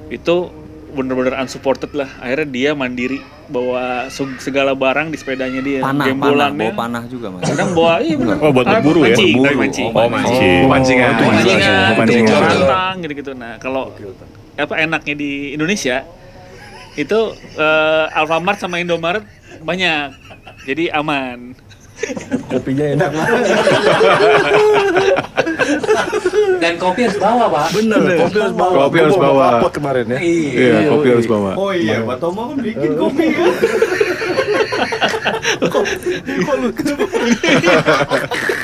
[0.07, 0.60] itu
[0.91, 2.11] bener-bener unsupported lah.
[2.17, 7.31] Akhirnya dia mandiri bawa seg- segala barang di sepedanya dia, Panah, panah, bawa panah juga
[7.31, 7.43] Mas.
[7.43, 8.35] Kadang bawa iya bener.
[8.37, 9.11] Oh, buat berburu ya?
[9.11, 9.59] mancing, Berburu.
[9.59, 9.87] mancing.
[9.89, 10.59] Oh, mancing.
[10.61, 11.07] Oh, pancingan.
[11.07, 11.91] Oh, itu pancingan.
[11.95, 12.27] Pancingan.
[12.27, 12.41] Betul.
[12.43, 13.31] rantang gitu-gitu.
[13.33, 13.83] Nah, kalau
[14.53, 16.03] apa enaknya di Indonesia
[16.93, 17.19] itu
[17.55, 19.23] eh, Alfamart sama Indomaret
[19.59, 20.11] banyak.
[20.63, 21.55] Jadi aman.
[22.49, 23.43] Kopinya enak banget.
[26.61, 28.73] Dan kopi harus bawa pak Bener, kopi harus bawa.
[28.85, 29.45] Kopi harus bawa.
[29.71, 30.19] kemarin ya.
[30.19, 31.51] Iya, kopi harus bawa.
[31.55, 33.51] Oh iya, Pak Tomo kan bikin kopi kan.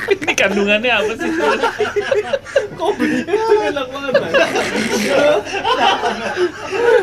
[0.08, 1.32] Ini kandungannya apa sih?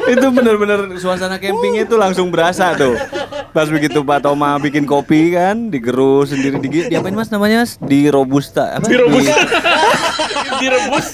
[0.05, 2.95] itu benar-benar suasana campingnya itu langsung berasa tuh.
[3.55, 7.79] Pas begitu Pak Toma bikin kopi kan, digerus sendiri di diapain Mas namanya Mas?
[7.79, 8.91] Di robusta apa?
[8.91, 9.47] Di robusta.
[10.59, 11.07] Direbus.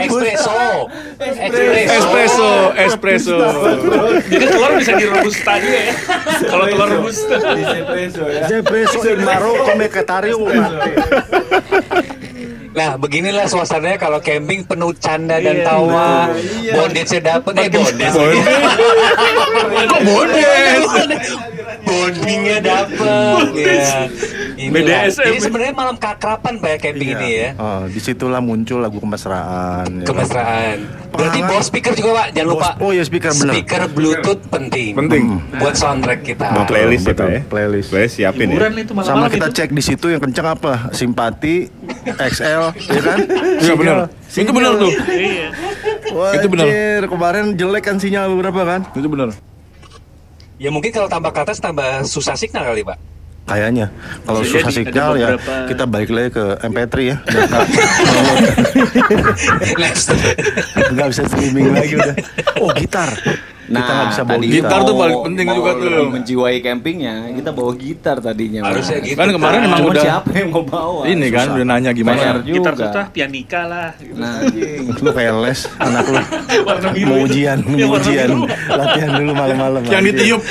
[0.00, 0.52] Espresso
[1.92, 3.36] Espresso, espresso.
[4.28, 5.94] Jadi telur bisa dirobusta juga ya.
[6.44, 7.36] Kalau telur robusta.
[8.48, 10.90] Espresso in Maroko Mekatario mati.
[12.76, 15.64] Nah beginilah suasananya kalau camping penuh canda dan Iya.
[15.64, 16.28] tawa
[16.68, 18.14] Bondage-nya dapet Eh bondage
[19.86, 21.28] Kok bondage?
[21.82, 24.10] Bondingnya dapet ya.
[24.58, 25.24] BDSM.
[25.26, 30.00] Jadi sebenarnya malam keakraban Pak ya camping ini ya Oh, di situlah muncul lagu kemesraan.
[30.00, 30.04] ya.
[30.04, 30.76] Kemesraan
[31.12, 33.52] Berarti bawa speaker juga Pak Jangan lupa oh iya, speaker, bener.
[33.54, 35.24] Speaker bluetooth penting Penting.
[35.56, 37.40] Buat soundtrack kita Mau playlist ya, ya?
[37.42, 37.88] playlist.
[37.88, 38.56] Playlist siapin ya.
[38.56, 40.88] Hiburan itu Sama kita cek di situ yang kencang apa?
[40.90, 41.68] Simpati,
[42.06, 43.18] XL, ya kan?
[43.58, 43.96] Iya benar.
[44.30, 44.92] Itu benar tuh.
[45.10, 45.48] Iya.
[46.06, 46.66] Itu Itu benar.
[47.06, 48.80] Kemarin jelek kan sinyal beberapa kan?
[48.94, 49.34] Itu benar.
[50.56, 52.96] Ya mungkin kalau tambah ke atas tambah susah signal kali Pak
[53.46, 53.86] Kayaknya
[54.26, 57.16] kalau Bisa susah jadi, signal ya beberapa- kita balik lagi ke MP3 ya.
[59.78, 60.10] Next
[60.90, 62.14] Nggak bisa streaming lagi udah.
[62.58, 63.06] Oh gitar.
[63.66, 66.06] Nah, kita nggak bisa bawa tadi gitar tuh paling penting juga tuh.
[66.06, 68.60] menjiwai campingnya, kita bawa gitar tadinya.
[68.62, 69.18] Harusnya gitu.
[69.18, 71.02] Kan kemarin emang udah siapa yang mau bawa?
[71.10, 71.54] ini kan Susah.
[71.58, 72.18] udah nanya gimana.
[72.18, 72.54] Bayar juga.
[72.54, 73.88] Gitar susah, pianika lah.
[74.00, 74.14] gitu.
[74.14, 74.38] Nah,
[75.02, 76.20] lu kayak les anak lu
[77.06, 78.28] mau ujian mau ujian
[78.70, 80.42] latihan dulu malam-malam Yang ditiup.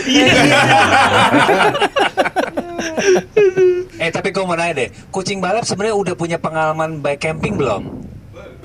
[3.96, 8.05] Eh tapi gue mau nanya deh, kucing balap sebenarnya udah punya pengalaman bike camping belum?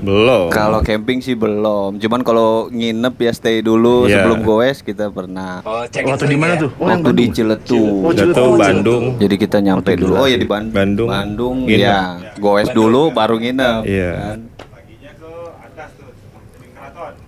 [0.01, 0.49] Belum.
[0.49, 1.97] kalau camping sih belum.
[1.97, 4.21] Cuman kalau nginep ya stay dulu Iya.
[4.21, 5.61] sebelum goes kita pernah.
[5.63, 7.83] Oh, cek waktu di mana tuh oh Waktu di Bandung Ciletu.
[7.99, 9.05] Oh, Udah tuh Bandung.
[9.17, 10.15] Jadi kita nyampe dulu.
[10.15, 11.07] Oh ya di Ban- Bandung.
[11.07, 11.57] Bandung.
[11.63, 11.79] Nginep.
[11.79, 12.01] ya.
[12.37, 13.83] Goes dulu baru nginep.
[13.85, 14.13] Iya.
[14.17, 14.39] Kan.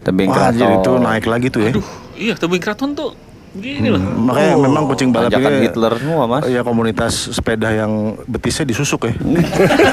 [0.03, 0.59] Tebing Wah, Keraton.
[0.59, 1.73] jadi itu naik lagi tuh ya
[2.13, 3.15] Iya, tebing keraton tuh
[3.53, 4.01] begini loh.
[4.01, 6.43] makanya memang kucing balap Tanjakan ini Hitler semua, Mas.
[6.47, 7.93] ya komunitas sepeda yang
[8.25, 9.13] betisnya disusuk ya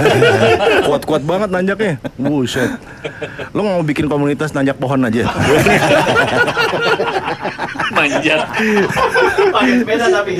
[0.87, 2.71] kuat-kuat banget nanjaknya buset
[3.51, 5.27] lo nggak mau bikin komunitas nanjak pohon aja
[7.89, 8.45] Manjat.
[9.49, 10.31] Pakai sepeda tapi.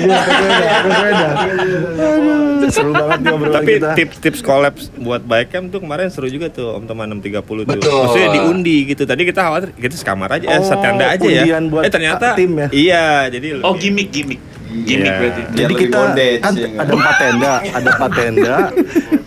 [2.70, 6.86] seru banget obrolan Tapi tips-tips collab buat bike camp tuh kemarin seru juga tuh Om
[6.86, 7.64] Teman 630 tuh.
[7.66, 8.00] Betul.
[8.06, 9.02] Maksudnya diundi gitu.
[9.02, 11.58] Tadi kita khawatir kita sekamar aja, eh, Oh, setanda aja ya.
[11.60, 12.68] buat eh ternyata tim ya?
[12.70, 14.40] Iya, jadi Oh, lebih- gimmick, gimmick.
[14.70, 15.18] Gimmick Iya.
[15.18, 15.42] berarti.
[15.52, 18.56] Jadi kita bondage, kan ya ada empat tenda, ada empat tenda,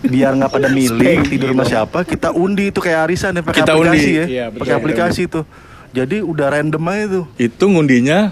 [0.02, 3.72] biar nggak pada milih tidur sama siapa, kita undi itu kayak arisan ya pakai Kita
[3.74, 4.12] aplikasi undi.
[4.14, 4.60] ya, Iya, betul.
[4.60, 5.44] pakai aplikasi tuh.
[5.92, 7.26] Jadi udah random aja tuh.
[7.38, 8.32] Itu ngundinya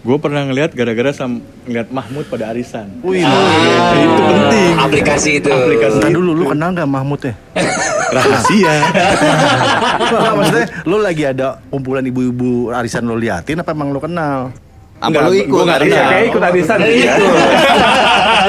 [0.00, 2.88] gue pernah ngeliat gara-gara sam ngeliat Mahmud pada arisan.
[3.04, 4.72] Wih, itu penting.
[4.80, 5.52] Aplikasi itu.
[5.52, 7.36] Ntar dulu lu kenal nggak Mahmud ya?
[8.16, 8.74] Rahasia.
[10.40, 14.50] Maksudnya lu lagi ada kumpulan ibu-ibu arisan lu liatin apa emang lu kenal?
[15.00, 15.64] Apa Enggak, lu ikut?
[15.64, 15.88] arisan?
[15.88, 16.10] kenal.
[16.12, 16.78] Kayak ikut arisan.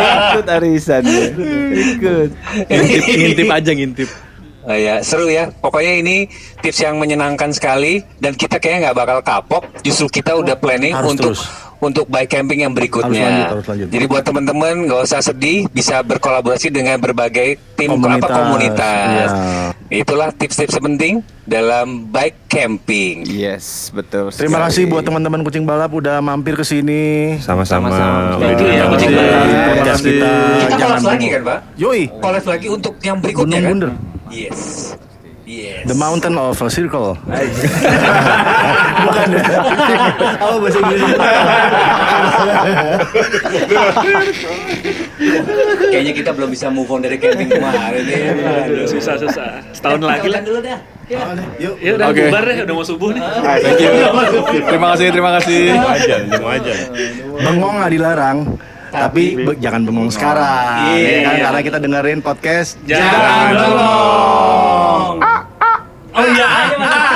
[0.03, 1.01] ikut arisan.
[1.07, 1.23] ya.
[1.71, 2.29] Ikut.
[2.67, 4.09] ngintip, ngintip aja ngintip.
[4.61, 5.49] Oh ya, seru ya.
[5.49, 6.29] Pokoknya ini
[6.61, 9.63] tips yang menyenangkan sekali dan kita kayaknya nggak bakal kapok.
[9.81, 11.41] Justru kita udah planning Harus untuk terus.
[11.81, 13.09] Untuk bike camping yang berikutnya.
[13.09, 13.87] Harus lanjut, harus lanjut.
[13.89, 19.29] Jadi buat teman-teman nggak usah sedih, bisa berkolaborasi dengan berbagai tim Komunitas, apa komunitas.
[19.33, 19.73] iya.
[19.91, 23.27] Itulah tips-tips penting dalam bike camping.
[23.27, 24.31] Yes, betul.
[24.31, 24.67] Terima sekali.
[24.71, 27.35] kasih buat teman-teman kucing balap udah mampir ke sini.
[27.41, 27.91] sama-sama.
[28.39, 29.19] You ya, Terima kucing kasih.
[29.19, 29.43] balap.
[29.67, 31.59] Podcast kita Kita jangan collab lagi kan, Pak?
[31.75, 33.73] Yoi, Collab lagi untuk yang berikutnya Gunung kan?
[33.73, 33.91] Bunder.
[34.31, 34.95] Yes.
[35.51, 35.83] Yes.
[35.83, 37.19] The Mountain of a Circle.
[39.03, 39.43] Bukan ya?
[40.39, 41.03] Apa bahasa Inggris?
[45.91, 48.31] Kayaknya kita belum bisa move on dari camping kemarin ya.
[48.63, 49.59] Aduh, susah, susah.
[49.75, 50.39] Setahun lagi lah.
[50.39, 50.79] dulu dah.
[51.59, 51.75] Yuk.
[51.83, 52.31] Ya udah Oke.
[52.31, 53.19] bubar deh, udah mau subuh nih.
[53.59, 53.91] Thank you.
[54.71, 55.75] Terima kasih, terima kasih.
[55.75, 56.73] aja, mau aja.
[57.43, 58.37] Bengong nggak dilarang,
[58.91, 60.15] tapi, tapi jangan bengong iya.
[60.19, 60.83] sekarang.
[60.91, 60.99] yeah.
[60.99, 61.21] yeah.
[61.23, 65.15] kan karena kita dengerin podcast jangan, bengong.
[66.11, 66.43] Oh iya.
[66.43, 67.10] Ah, ah, ah.